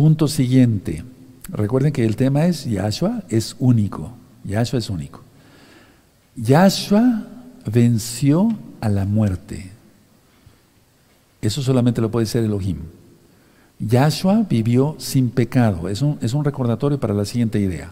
[0.02, 1.04] punto siguiente.
[1.50, 4.12] Recuerden que el tema es Yahshua es único.
[4.44, 5.22] Yahshua es único.
[6.36, 7.28] Yahshua
[7.72, 8.50] venció
[8.80, 9.70] a la muerte.
[11.40, 12.78] Eso solamente lo puede ser Elohim.
[13.78, 15.88] Yahshua vivió sin pecado.
[15.88, 17.92] Es un, es un recordatorio para la siguiente idea.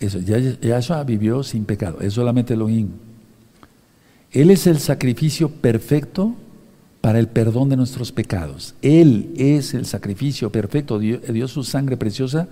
[0.00, 2.00] Eso, Yahshua vivió sin pecado.
[2.00, 2.88] Es solamente Elohim.
[4.32, 6.34] Él es el sacrificio perfecto
[7.00, 8.74] para el perdón de nuestros pecados.
[8.82, 12.48] Él es el sacrificio perfecto, dio, su sangre preciosa.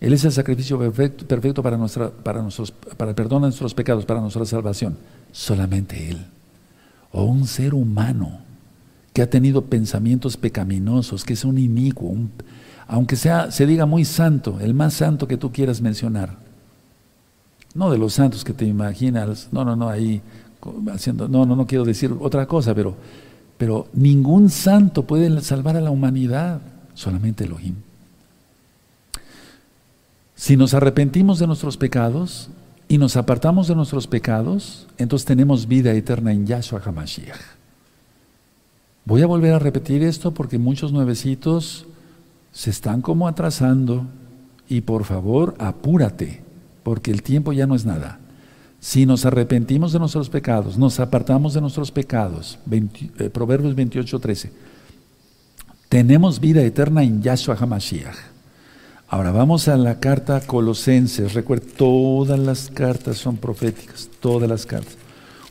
[0.00, 2.48] Él es el sacrificio perfecto, para, para,
[2.96, 4.96] para el perdón de nuestros pecados, para nuestra salvación.
[5.32, 6.26] Solamente Él.
[7.12, 8.40] O un ser humano
[9.12, 12.16] que ha tenido pensamientos pecaminosos, que es un inicuo,
[12.86, 16.36] aunque sea, se diga muy santo, el más santo que tú quieras mencionar.
[17.74, 20.20] No de los santos que te imaginas, no, no, no, ahí
[20.92, 22.96] haciendo, no, no, no quiero decir otra cosa, pero
[23.58, 26.60] pero ningún santo puede salvar a la humanidad,
[26.94, 27.74] solamente Elohim.
[30.34, 32.50] Si nos arrepentimos de nuestros pecados
[32.88, 37.40] y nos apartamos de nuestros pecados, entonces tenemos vida eterna en Yahshua HaMashiach.
[39.04, 41.86] Voy a volver a repetir esto porque muchos nuevecitos
[42.52, 44.06] se están como atrasando
[44.68, 46.42] y por favor apúrate,
[46.82, 48.18] porque el tiempo ya no es nada.
[48.84, 54.52] Si nos arrepentimos de nuestros pecados, nos apartamos de nuestros pecados, eh, Proverbios 28, 13,
[55.88, 58.14] tenemos vida eterna en Yahshua HaMashiach.
[59.08, 61.32] Ahora vamos a la carta Colosenses.
[61.32, 64.98] Recuerda, todas las cartas son proféticas, todas las cartas.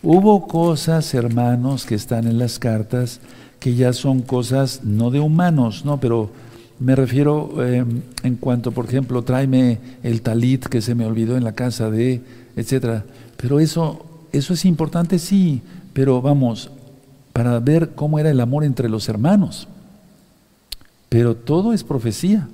[0.04, 3.20] Hubo cosas, hermanos, que están en las cartas
[3.60, 6.00] que ya son cosas no de humanos, ¿no?
[6.00, 6.30] Pero
[6.78, 11.44] me refiero em, en cuanto, por ejemplo, tráeme el talit que se me olvidó en
[11.44, 12.22] la casa de,
[12.56, 13.06] etcétera.
[13.44, 16.72] Pero eso, eso es importante, sí, pero vamos,
[17.34, 19.68] para ver cómo era el amor entre los hermanos.
[21.10, 22.48] Pero todo es profecía.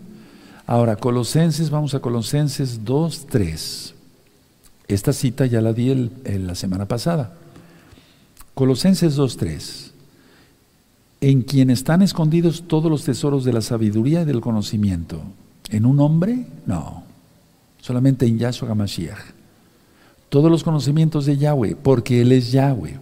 [0.66, 3.94] Ahora, Colosenses, vamos a Colosenses 2, 3.
[4.88, 7.36] Esta cita ya la di la semana pasada.
[8.56, 9.92] Colosenses 2, 3.
[11.22, 15.22] En quien están escondidos todos los tesoros de la sabiduría y del conocimiento.
[15.70, 16.48] ¿En un hombre?
[16.66, 17.04] No.
[17.80, 19.39] Solamente en Yahshua HaMashiach
[20.30, 23.00] todos los conocimientos de Yahweh, porque Él es Yahweh.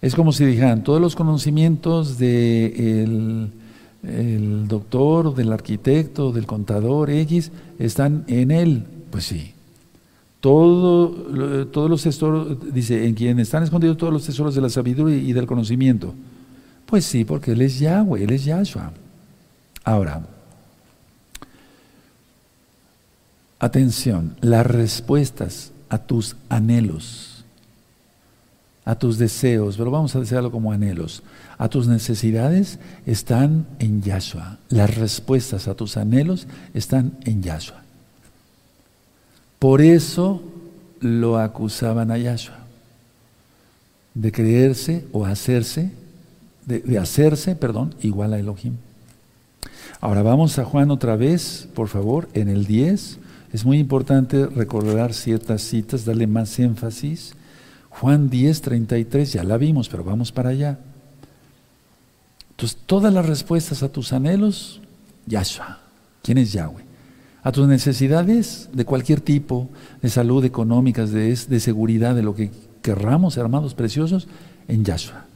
[0.00, 3.52] Es como si dijeran, todos los conocimientos del
[4.02, 8.84] el doctor, del arquitecto, del contador X, están en Él.
[9.10, 9.52] Pues sí.
[10.40, 11.10] Todo,
[11.66, 15.32] todos los tesoros, dice, en quien están escondidos todos los tesoros de la sabiduría y
[15.32, 16.14] del conocimiento.
[16.86, 18.92] Pues sí, porque Él es Yahweh, Él es Yahshua.
[19.84, 20.26] Ahora,
[23.62, 27.44] Atención, las respuestas a tus anhelos,
[28.84, 31.22] a tus deseos, pero vamos a desearlo como anhelos,
[31.58, 34.58] a tus necesidades están en Yahshua.
[34.68, 37.80] Las respuestas a tus anhelos están en Yahshua.
[39.60, 40.42] Por eso
[40.98, 42.58] lo acusaban a Yahshua
[44.14, 45.92] de creerse o hacerse,
[46.66, 48.74] de, de hacerse, perdón, igual a Elohim.
[50.00, 53.20] Ahora vamos a Juan otra vez, por favor, en el 10.
[53.52, 57.34] Es muy importante recordar ciertas citas, darle más énfasis.
[57.90, 60.78] Juan 10, 33, ya la vimos, pero vamos para allá.
[62.52, 64.80] Entonces, todas las respuestas a tus anhelos,
[65.26, 65.80] Yahshua.
[66.22, 66.84] ¿Quién es Yahweh?
[67.42, 69.68] A tus necesidades de cualquier tipo,
[70.00, 72.50] de salud, económicas, de, de seguridad, de lo que
[72.80, 74.28] querramos, hermanos preciosos,
[74.68, 75.26] en Yahshua.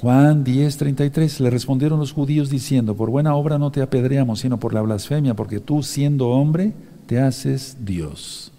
[0.00, 4.58] Juan 10, 33, le respondieron los judíos diciendo, por buena obra no te apedreamos, sino
[4.58, 6.72] por la blasfemia, porque tú siendo hombre,
[7.10, 8.52] te haces Dios,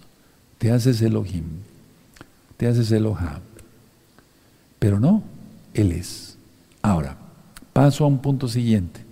[0.58, 1.44] te haces Elohim,
[2.58, 3.40] te haces Elohim.
[4.78, 5.22] Pero no,
[5.72, 6.36] Él es.
[6.82, 7.16] Ahora,
[7.72, 9.06] paso a un punto siguiente.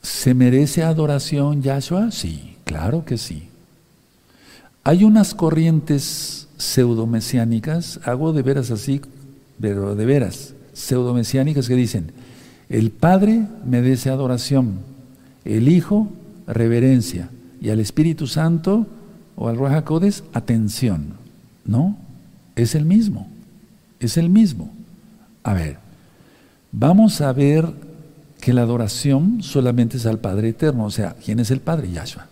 [0.00, 2.10] ¿Se merece adoración Yahshua?
[2.10, 3.50] Sí, claro que sí.
[4.82, 9.02] Hay unas corrientes pseudomesiánicas, hago de veras así,
[9.60, 12.12] pero de veras, pseudomesiánicas que dicen,
[12.70, 14.78] el Padre merece adoración,
[15.44, 16.08] el Hijo
[16.52, 17.30] reverencia
[17.60, 18.86] y al Espíritu Santo
[19.36, 21.14] o al Ruach Codes atención.
[21.64, 21.96] No,
[22.56, 23.28] es el mismo,
[24.00, 24.70] es el mismo.
[25.42, 25.78] A ver,
[26.72, 27.66] vamos a ver
[28.40, 31.90] que la adoración solamente es al Padre Eterno, o sea, ¿quién es el Padre?
[31.90, 32.26] Yahshua.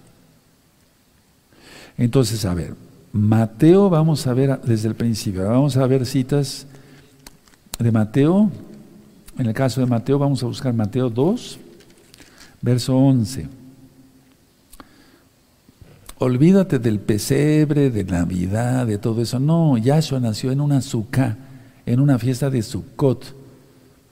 [1.97, 2.75] Entonces, a ver,
[3.13, 6.67] Mateo, vamos a ver desde el principio, vamos a ver citas
[7.79, 8.51] de Mateo.
[9.39, 11.59] En el caso de Mateo, vamos a buscar Mateo 2,
[12.63, 13.49] verso 11.
[16.21, 19.39] Olvídate del pesebre, de Navidad, de todo eso.
[19.39, 21.37] No, Yahshua nació en una sukkah,
[21.87, 23.37] en una fiesta de Sukkot.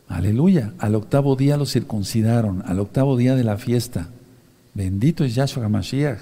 [0.07, 0.73] Aleluya.
[0.79, 4.09] Al octavo día lo circuncidaron, al octavo día de la fiesta.
[4.73, 6.19] Bendito es Yahshua HaMashiach,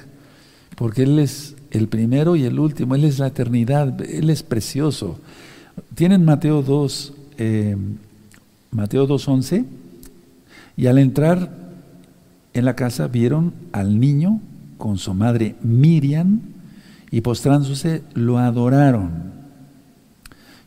[0.76, 5.18] porque Él es el primero y el último, Él es la eternidad, Él es precioso.
[5.94, 7.76] Tienen Mateo 2, eh,
[8.70, 9.66] Mateo 2.11,
[10.78, 11.50] y al entrar
[12.54, 14.40] en la casa vieron al niño
[14.78, 16.40] con su madre Miriam,
[17.10, 19.32] y postrándose lo adoraron.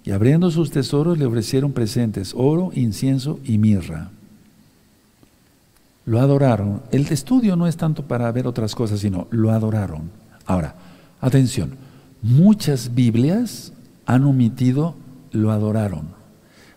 [0.05, 4.11] Y abriendo sus tesoros le ofrecieron presentes, oro, incienso y mirra.
[6.05, 6.83] Lo adoraron.
[6.91, 10.09] El estudio no es tanto para ver otras cosas, sino lo adoraron.
[10.45, 10.75] Ahora,
[11.19, 11.71] atención,
[12.21, 13.73] muchas Biblias
[14.05, 14.95] han omitido
[15.31, 16.07] lo adoraron.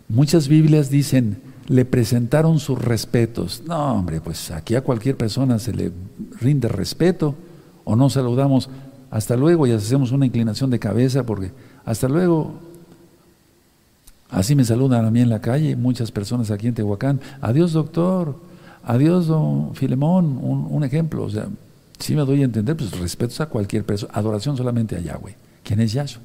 [0.09, 1.41] Muchas Biblias dicen,
[1.71, 3.63] le presentaron sus respetos.
[3.65, 5.93] No, hombre, pues aquí a cualquier persona se le
[6.41, 7.37] rinde respeto
[7.85, 8.69] o no saludamos
[9.09, 11.53] hasta luego y hacemos una inclinación de cabeza porque
[11.85, 12.55] hasta luego,
[14.31, 18.35] así me saludan a mí en la calle, muchas personas aquí en Tehuacán, adiós doctor,
[18.83, 21.47] adiós don Filemón, un, ejemplo, o sea,
[22.01, 25.37] si me doy a entender, pues respeto a cualquier persona, adoración solamente a Yahweh.
[25.63, 26.23] ¿Quién es Yahshua?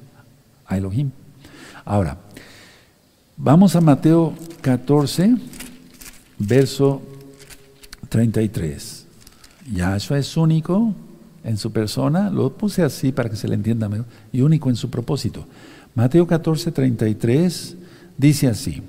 [0.66, 1.12] A Elohim.
[1.84, 2.18] Ahora,
[3.38, 4.32] Vamos a Mateo
[4.62, 5.36] 14,
[6.38, 7.02] verso
[8.08, 9.06] 33.
[9.74, 10.94] Yahshua es único
[11.44, 14.76] en su persona, lo puse así para que se le entienda mejor, y único en
[14.76, 15.44] su propósito.
[15.94, 17.76] Mateo 14, 33
[18.16, 18.82] dice así,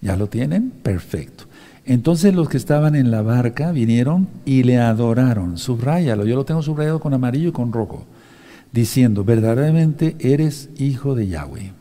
[0.00, 0.70] ¿ya lo tienen?
[0.70, 1.44] Perfecto.
[1.86, 5.58] Entonces los que estaban en la barca vinieron y le adoraron.
[5.58, 8.04] Subráyalo, yo lo tengo subrayado con amarillo y con rojo,
[8.72, 11.79] diciendo, verdaderamente eres hijo de Yahweh.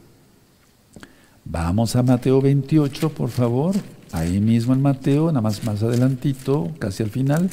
[1.52, 3.76] Vamos a Mateo 28, por favor.
[4.12, 7.50] Ahí mismo en Mateo, nada más más adelantito, casi al final.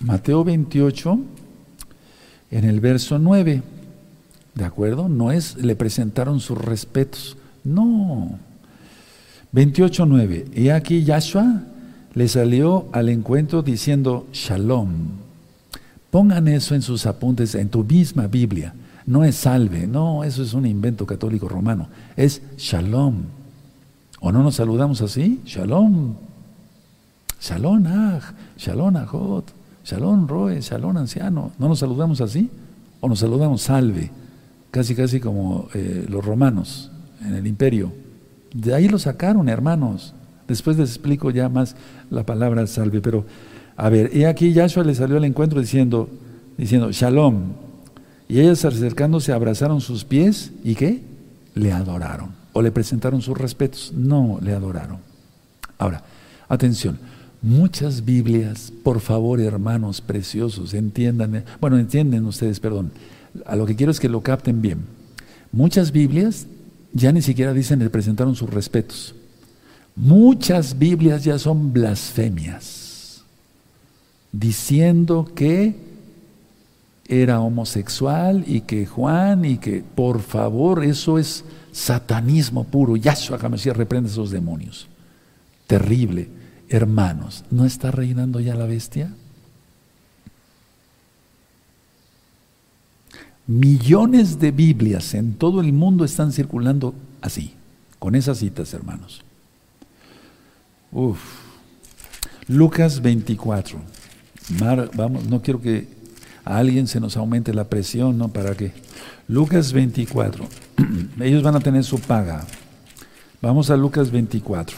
[0.00, 1.20] Mateo 28,
[2.50, 3.62] en el verso 9.
[4.56, 5.08] ¿De acuerdo?
[5.08, 7.36] No es, le presentaron sus respetos.
[7.62, 8.40] No.
[9.52, 10.46] 28, 9.
[10.56, 11.62] Y aquí Yahshua
[12.14, 15.10] le salió al encuentro diciendo Shalom.
[16.10, 18.74] Pongan eso en sus apuntes, en tu misma Biblia.
[19.06, 21.88] No es salve, no, eso es un invento católico romano.
[22.16, 23.24] Es shalom.
[24.20, 25.40] ¿O no nos saludamos así?
[25.44, 26.14] Shalom.
[27.40, 28.22] Shalom aj,
[28.56, 29.50] shalom ajot,
[29.84, 31.50] shalom roe, shalom anciano.
[31.58, 32.48] ¿No nos saludamos así?
[33.00, 34.10] ¿O nos saludamos salve?
[34.70, 37.92] Casi, casi como eh, los romanos en el imperio.
[38.54, 40.14] De ahí lo sacaron, hermanos.
[40.46, 41.74] Después les explico ya más
[42.10, 43.00] la palabra salve.
[43.00, 43.24] Pero,
[43.76, 46.08] a ver, y aquí Yahshua le salió al encuentro diciendo,
[46.56, 47.54] diciendo, shalom,
[48.32, 51.02] y ellas acercándose abrazaron sus pies y ¿qué?
[51.54, 52.30] Le adoraron.
[52.54, 53.92] O le presentaron sus respetos.
[53.94, 55.00] No, le adoraron.
[55.76, 56.02] Ahora,
[56.48, 56.98] atención.
[57.42, 62.92] Muchas Biblias, por favor, hermanos preciosos, entiendan, bueno, entienden ustedes, perdón.
[63.44, 64.78] A lo que quiero es que lo capten bien.
[65.52, 66.46] Muchas Biblias
[66.94, 69.14] ya ni siquiera dicen le presentaron sus respetos.
[69.94, 73.24] Muchas Biblias ya son blasfemias,
[74.32, 75.91] diciendo que
[77.06, 82.96] era homosexual y que Juan y que, por favor, eso es satanismo puro.
[82.96, 84.88] Yahshua HaMashiach reprende esos demonios.
[85.66, 86.28] Terrible.
[86.68, 89.12] Hermanos, ¿no está reinando ya la bestia?
[93.46, 97.54] Millones de Biblias en todo el mundo están circulando así,
[97.98, 99.22] con esas citas, hermanos.
[102.48, 103.80] Lucas 24.
[104.94, 106.01] vamos, no quiero que
[106.44, 108.28] a alguien se nos aumente la presión, ¿no?
[108.28, 108.72] ¿Para qué?
[109.28, 110.46] Lucas 24.
[111.20, 112.44] Ellos van a tener su paga.
[113.40, 114.76] Vamos a Lucas 24.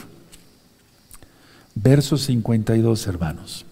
[1.75, 3.65] Verso 52, hermanos.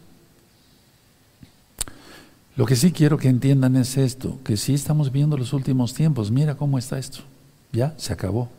[2.56, 6.30] Lo que sí quiero que entiendan es esto, que sí estamos viendo los últimos tiempos.
[6.30, 7.20] Mira cómo está esto.
[7.72, 8.50] Ya, se acabó.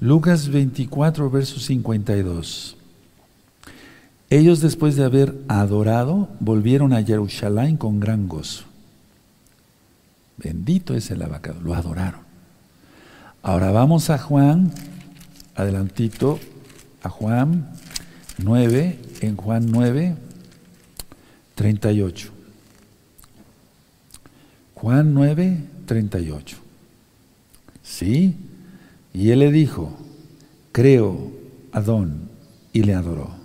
[0.00, 2.76] Lucas 24, verso 52.
[4.30, 8.62] Ellos después de haber adorado, volvieron a Jerusalén con gran gozo.
[10.36, 12.20] Bendito es el abacado, lo adoraron.
[13.42, 14.72] Ahora vamos a Juan,
[15.56, 16.38] adelantito,
[17.02, 17.72] a Juan
[18.38, 20.16] 9, en Juan 9,
[21.56, 22.30] 38.
[24.74, 26.56] Juan 9, 38.
[27.82, 28.36] ¿Sí?
[29.12, 29.92] Y él le dijo,
[30.70, 31.32] creo,
[31.72, 32.30] Adón,
[32.72, 33.39] y le adoró.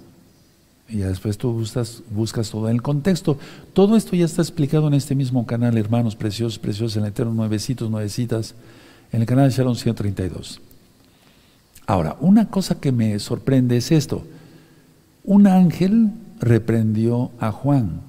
[0.88, 3.38] Y después tú buscas, buscas todo el contexto.
[3.74, 7.34] Todo esto ya está explicado en este mismo canal, hermanos preciosos, preciosos, en el Eterno,
[7.34, 8.56] nuevecitos, nuevecitas,
[9.12, 10.62] en el canal de Shalom 132.
[11.88, 14.26] Ahora, una cosa que me sorprende es esto.
[15.24, 18.02] Un ángel reprendió a Juan.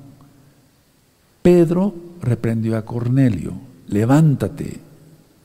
[1.42, 3.54] Pedro reprendió a Cornelio.
[3.88, 4.80] Levántate,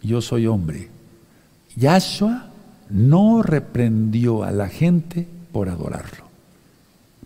[0.02, 0.90] yo soy hombre.
[1.76, 2.48] Yahshua
[2.90, 6.26] no reprendió a la gente por adorarlo,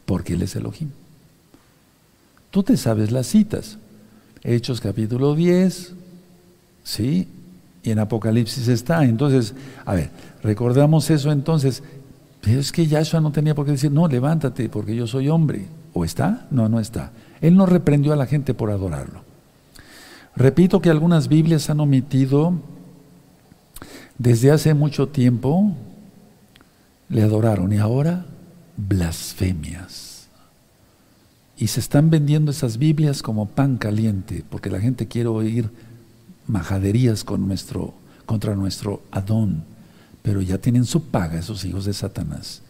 [0.06, 0.90] porque Él es Elohim.
[2.52, 3.78] Tú te sabes las citas.
[4.44, 5.94] Hechos capítulo 10,
[6.84, 7.28] ¿sí?
[7.84, 9.04] Y en Apocalipsis está.
[9.04, 9.54] Entonces,
[9.86, 10.10] a ver,
[10.44, 11.84] recordamos eso entonces.
[12.44, 15.66] es que Yahshua no tenía por qué decir, no, levántate, porque yo soy hombre.
[15.94, 16.48] ¿O está?
[16.52, 17.12] No, no está.
[17.42, 19.22] Él no reprendió a la gente por adorarlo.
[20.36, 22.54] Repito que algunas Biblias han omitido
[24.18, 25.74] desde hace mucho tiempo
[27.10, 28.26] le adoraron y ahora
[28.78, 30.28] blasfemias.
[31.58, 35.70] Y se están vendiendo esas Biblias como pan caliente, porque la gente quiere oír
[36.48, 39.64] majaderías contra nuestro Adón,
[40.22, 42.62] pero ya tienen su paga esos hijos de Satanás.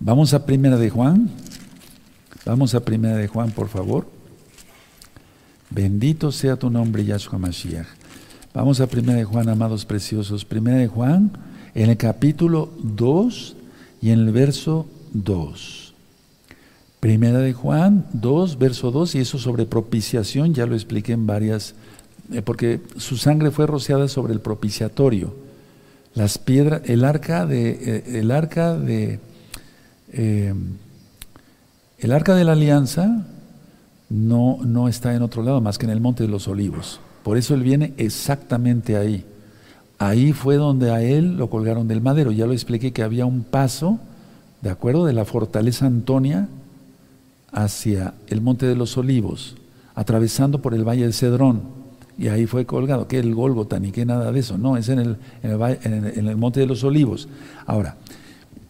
[0.00, 1.30] Vamos a Primera de Juan.
[2.44, 4.06] Vamos a Primera de Juan, por favor.
[5.70, 7.86] Bendito sea tu nombre, Yahshua Mashiach.
[8.52, 10.44] Vamos a Primera de Juan, amados preciosos.
[10.44, 11.30] Primera de Juan,
[11.74, 13.56] en el capítulo 2
[14.00, 15.94] y en el verso 2.
[17.00, 21.74] Primera de Juan 2, verso 2, y eso sobre propiciación, ya lo expliqué en varias,
[22.32, 25.34] eh, porque su sangre fue rociada sobre el propiciatorio.
[26.14, 29.20] Las piedras, el arca de, eh, el arca de,
[30.12, 30.54] eh,
[31.98, 33.26] el arca de la alianza
[34.08, 37.00] no, no está en otro lado más que en el monte de los olivos.
[37.22, 39.24] Por eso Él viene exactamente ahí.
[39.98, 42.30] Ahí fue donde a Él lo colgaron del madero.
[42.30, 43.98] Ya lo expliqué que había un paso,
[44.64, 45.04] ¿de acuerdo?
[45.04, 46.48] De la fortaleza Antonia
[47.52, 49.56] hacia el Monte de los Olivos,
[49.94, 51.60] atravesando por el Valle de Cedrón.
[52.16, 54.56] Y ahí fue colgado, que el Golgota ni que nada de eso.
[54.56, 57.28] No, es en el, en el, Monte de los Olivos.
[57.66, 57.96] Ahora,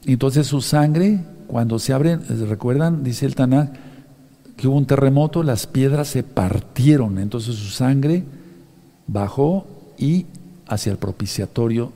[0.05, 3.05] entonces su sangre, cuando se abre, ¿recuerdan?
[3.05, 3.73] Dice el Tanakh,
[4.57, 8.25] que hubo un terremoto, las piedras se partieron, entonces su sangre
[9.07, 9.67] bajó
[9.97, 10.27] y
[10.67, 11.93] hacia el propiciatorio,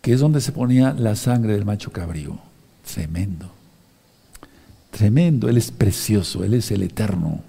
[0.00, 2.47] que es donde se ponía la sangre del macho cabrío.
[2.92, 3.50] Tremendo.
[4.90, 5.48] Tremendo.
[5.48, 7.40] Él es precioso, Él es el eterno.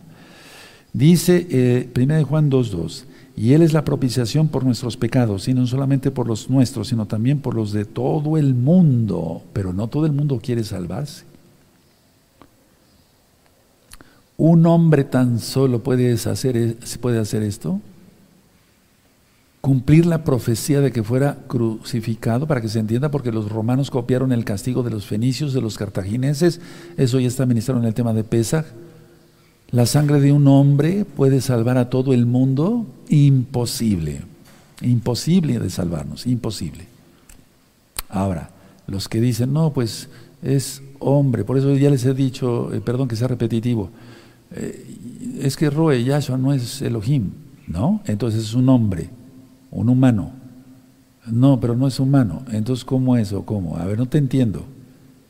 [0.93, 3.03] Dice eh, 1 Juan 2.2,
[3.37, 7.05] y Él es la propiciación por nuestros pecados, y no solamente por los nuestros, sino
[7.05, 9.43] también por los de todo el mundo.
[9.53, 11.23] Pero no todo el mundo quiere salvarse.
[14.37, 17.81] ¿Un hombre tan solo puede e, puede hacer esto?
[19.61, 24.31] Cumplir la profecía de que fuera crucificado, para que se entienda, porque los romanos copiaron
[24.31, 26.61] el castigo de los fenicios, de los cartagineses,
[26.97, 28.65] eso ya está ministrado en el tema de Pesach.
[29.71, 34.21] La sangre de un hombre puede salvar a todo el mundo, imposible,
[34.81, 36.87] imposible de salvarnos, imposible.
[38.07, 38.49] Ahora,
[38.87, 40.09] los que dicen, no, pues
[40.41, 43.91] es hombre, por eso ya les he dicho, eh, perdón que sea repetitivo,
[44.51, 47.31] eh, es que Roe Yahshua no es Elohim,
[47.67, 48.01] ¿no?
[48.05, 49.11] Entonces es un hombre
[49.71, 50.31] un humano.
[51.27, 52.43] No, pero no es humano.
[52.51, 53.77] Entonces, ¿cómo es o cómo?
[53.77, 54.65] A ver, no te entiendo.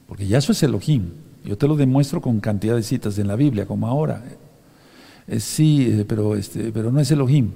[0.08, 1.10] Porque ya eso es Elohim.
[1.44, 4.24] Yo te lo demuestro con cantidad de citas en la Biblia, como ahora.
[5.28, 7.52] Eh, sí, eh, pero, este, pero no es Elohim.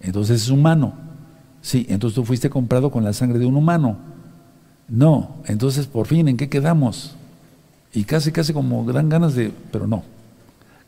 [0.00, 0.94] Entonces es humano.
[1.62, 3.96] Sí, entonces tú fuiste comprado con la sangre de un humano.
[4.86, 7.16] No, entonces por fin, ¿en qué quedamos?
[7.94, 10.02] Y casi, casi como dan ganas de, pero no.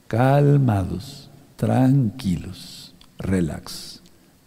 [0.07, 4.03] Calmados, tranquilos, relax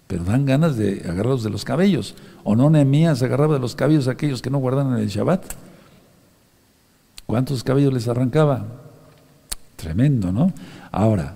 [0.10, 2.16] pero dan ganas de agarrarlos de los cabellos.
[2.43, 5.45] ¿O no Nehemías agarraba de los cabellos a aquellos que no guardaban el Shabbat?
[7.28, 8.66] ¿Cuántos cabellos les arrancaba?
[9.76, 10.51] Tremendo, ¿no?
[10.91, 11.36] Ahora,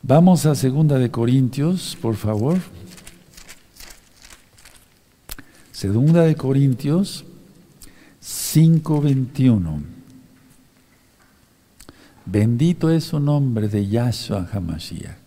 [0.00, 2.58] vamos a segunda de Corintios, por favor.
[5.72, 7.24] Segunda de Corintios
[8.22, 9.82] 5:21.
[12.26, 15.17] Bendito es su nombre de Yahshua HaMashiach.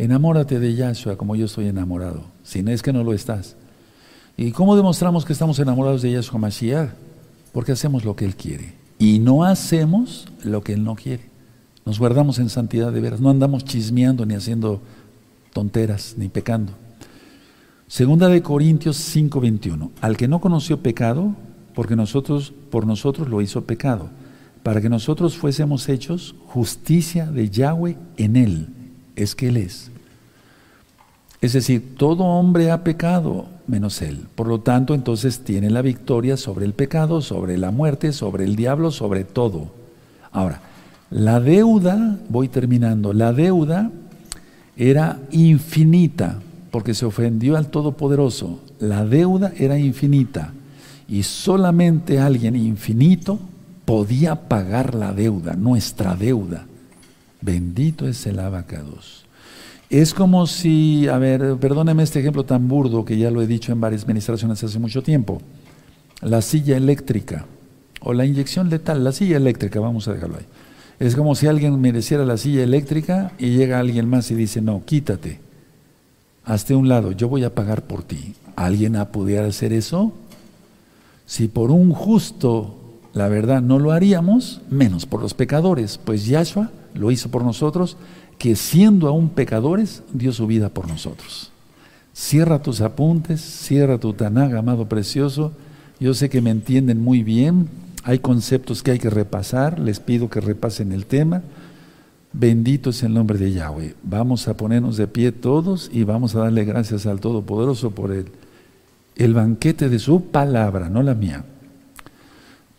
[0.00, 3.54] Enamórate de Yahshua como yo estoy enamorado, si no es que no lo estás.
[4.34, 6.88] ¿Y cómo demostramos que estamos enamorados de Yahshua Mashiach?
[7.52, 11.24] Porque hacemos lo que Él quiere y no hacemos lo que Él no quiere.
[11.84, 14.80] Nos guardamos en santidad de veras, no andamos chismeando ni haciendo
[15.52, 16.72] tonteras ni pecando.
[17.86, 19.90] Segunda de Corintios 5:21.
[20.00, 21.34] Al que no conoció pecado,
[21.74, 24.08] porque nosotros por nosotros lo hizo pecado,
[24.62, 28.68] para que nosotros fuésemos hechos justicia de Yahweh en él
[29.22, 29.89] es que Él es.
[31.40, 34.26] Es decir, todo hombre ha pecado menos Él.
[34.34, 38.56] Por lo tanto, entonces tiene la victoria sobre el pecado, sobre la muerte, sobre el
[38.56, 39.70] diablo, sobre todo.
[40.32, 40.60] Ahora,
[41.10, 43.90] La deuda, voy terminando, la deuda
[44.76, 46.38] era infinita
[46.70, 48.60] porque se ofendió al Todopoderoso.
[48.78, 50.52] La deuda era infinita
[51.08, 53.40] y solamente alguien infinito
[53.84, 56.64] podía pagar la deuda, nuestra deuda.
[57.40, 59.24] Bendito es el abacados.
[59.90, 63.72] Es como si, a ver, perdóneme este ejemplo tan burdo que ya lo he dicho
[63.72, 65.42] en varias administraciones hace mucho tiempo.
[66.22, 67.46] La silla eléctrica
[68.00, 70.46] o la inyección letal, la silla eléctrica, vamos a dejarlo ahí.
[71.00, 74.84] Es como si alguien mereciera la silla eléctrica y llega alguien más y dice, no,
[74.84, 75.40] quítate,
[76.44, 78.34] hazte un lado, yo voy a pagar por ti.
[78.54, 79.08] ¿Alguien ha
[79.46, 80.12] hacer eso?
[81.26, 82.76] Si por un justo,
[83.12, 87.96] la verdad, no lo haríamos, menos por los pecadores, pues Yahshua lo hizo por nosotros,
[88.40, 91.52] que siendo aún pecadores, dio su vida por nosotros.
[92.14, 95.52] Cierra tus apuntes, cierra tu tanaga, amado precioso.
[96.00, 97.68] Yo sé que me entienden muy bien,
[98.02, 101.42] hay conceptos que hay que repasar, les pido que repasen el tema.
[102.32, 103.94] Bendito es el nombre de Yahweh.
[104.04, 108.24] Vamos a ponernos de pie todos y vamos a darle gracias al Todopoderoso por el,
[109.16, 111.44] el banquete de su palabra, no la mía.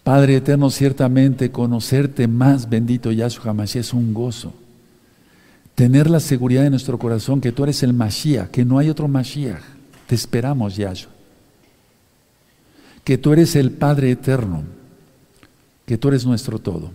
[0.03, 4.55] Padre eterno, ciertamente conocerte más, bendito Yahshua Mashiach, es un gozo.
[5.81, 9.07] Tener la seguridad en nuestro corazón que tú eres el Mashiach, que no hay otro
[9.07, 9.63] Mashiach.
[10.05, 11.09] Te esperamos, Yahshua.
[13.03, 14.61] Que tú eres el Padre eterno
[15.87, 16.91] que tú eres nuestro todo.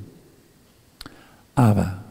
[1.56, 2.04] Abba,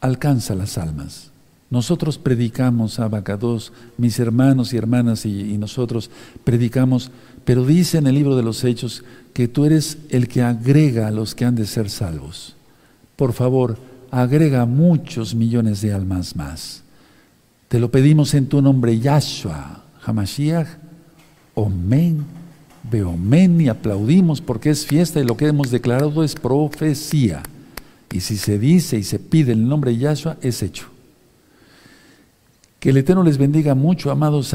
[0.00, 1.32] alcanza las almas.
[1.68, 6.10] Nosotros predicamos, Abacados, mis hermanos y hermanas y, y, nosotros
[6.44, 7.10] predicamos,
[7.44, 9.04] pero dice en el libro de los Hechos
[9.34, 12.56] que tú eres el que agrega a los que han de ser salvos.
[13.16, 13.76] Por favor,
[14.10, 16.82] agrega muchos millones de almas más.
[17.68, 20.68] Te lo pedimos en tu nombre, Yahshua, Hamashiach,
[21.54, 22.38] Omen
[22.90, 27.42] Beomen y aplaudimos porque es fiesta y lo que hemos declarado es profecía.
[28.12, 30.86] Y si se dice y se pide el nombre de Yahshua, es hecho.
[32.80, 34.54] Que el Eterno les bendiga mucho, amados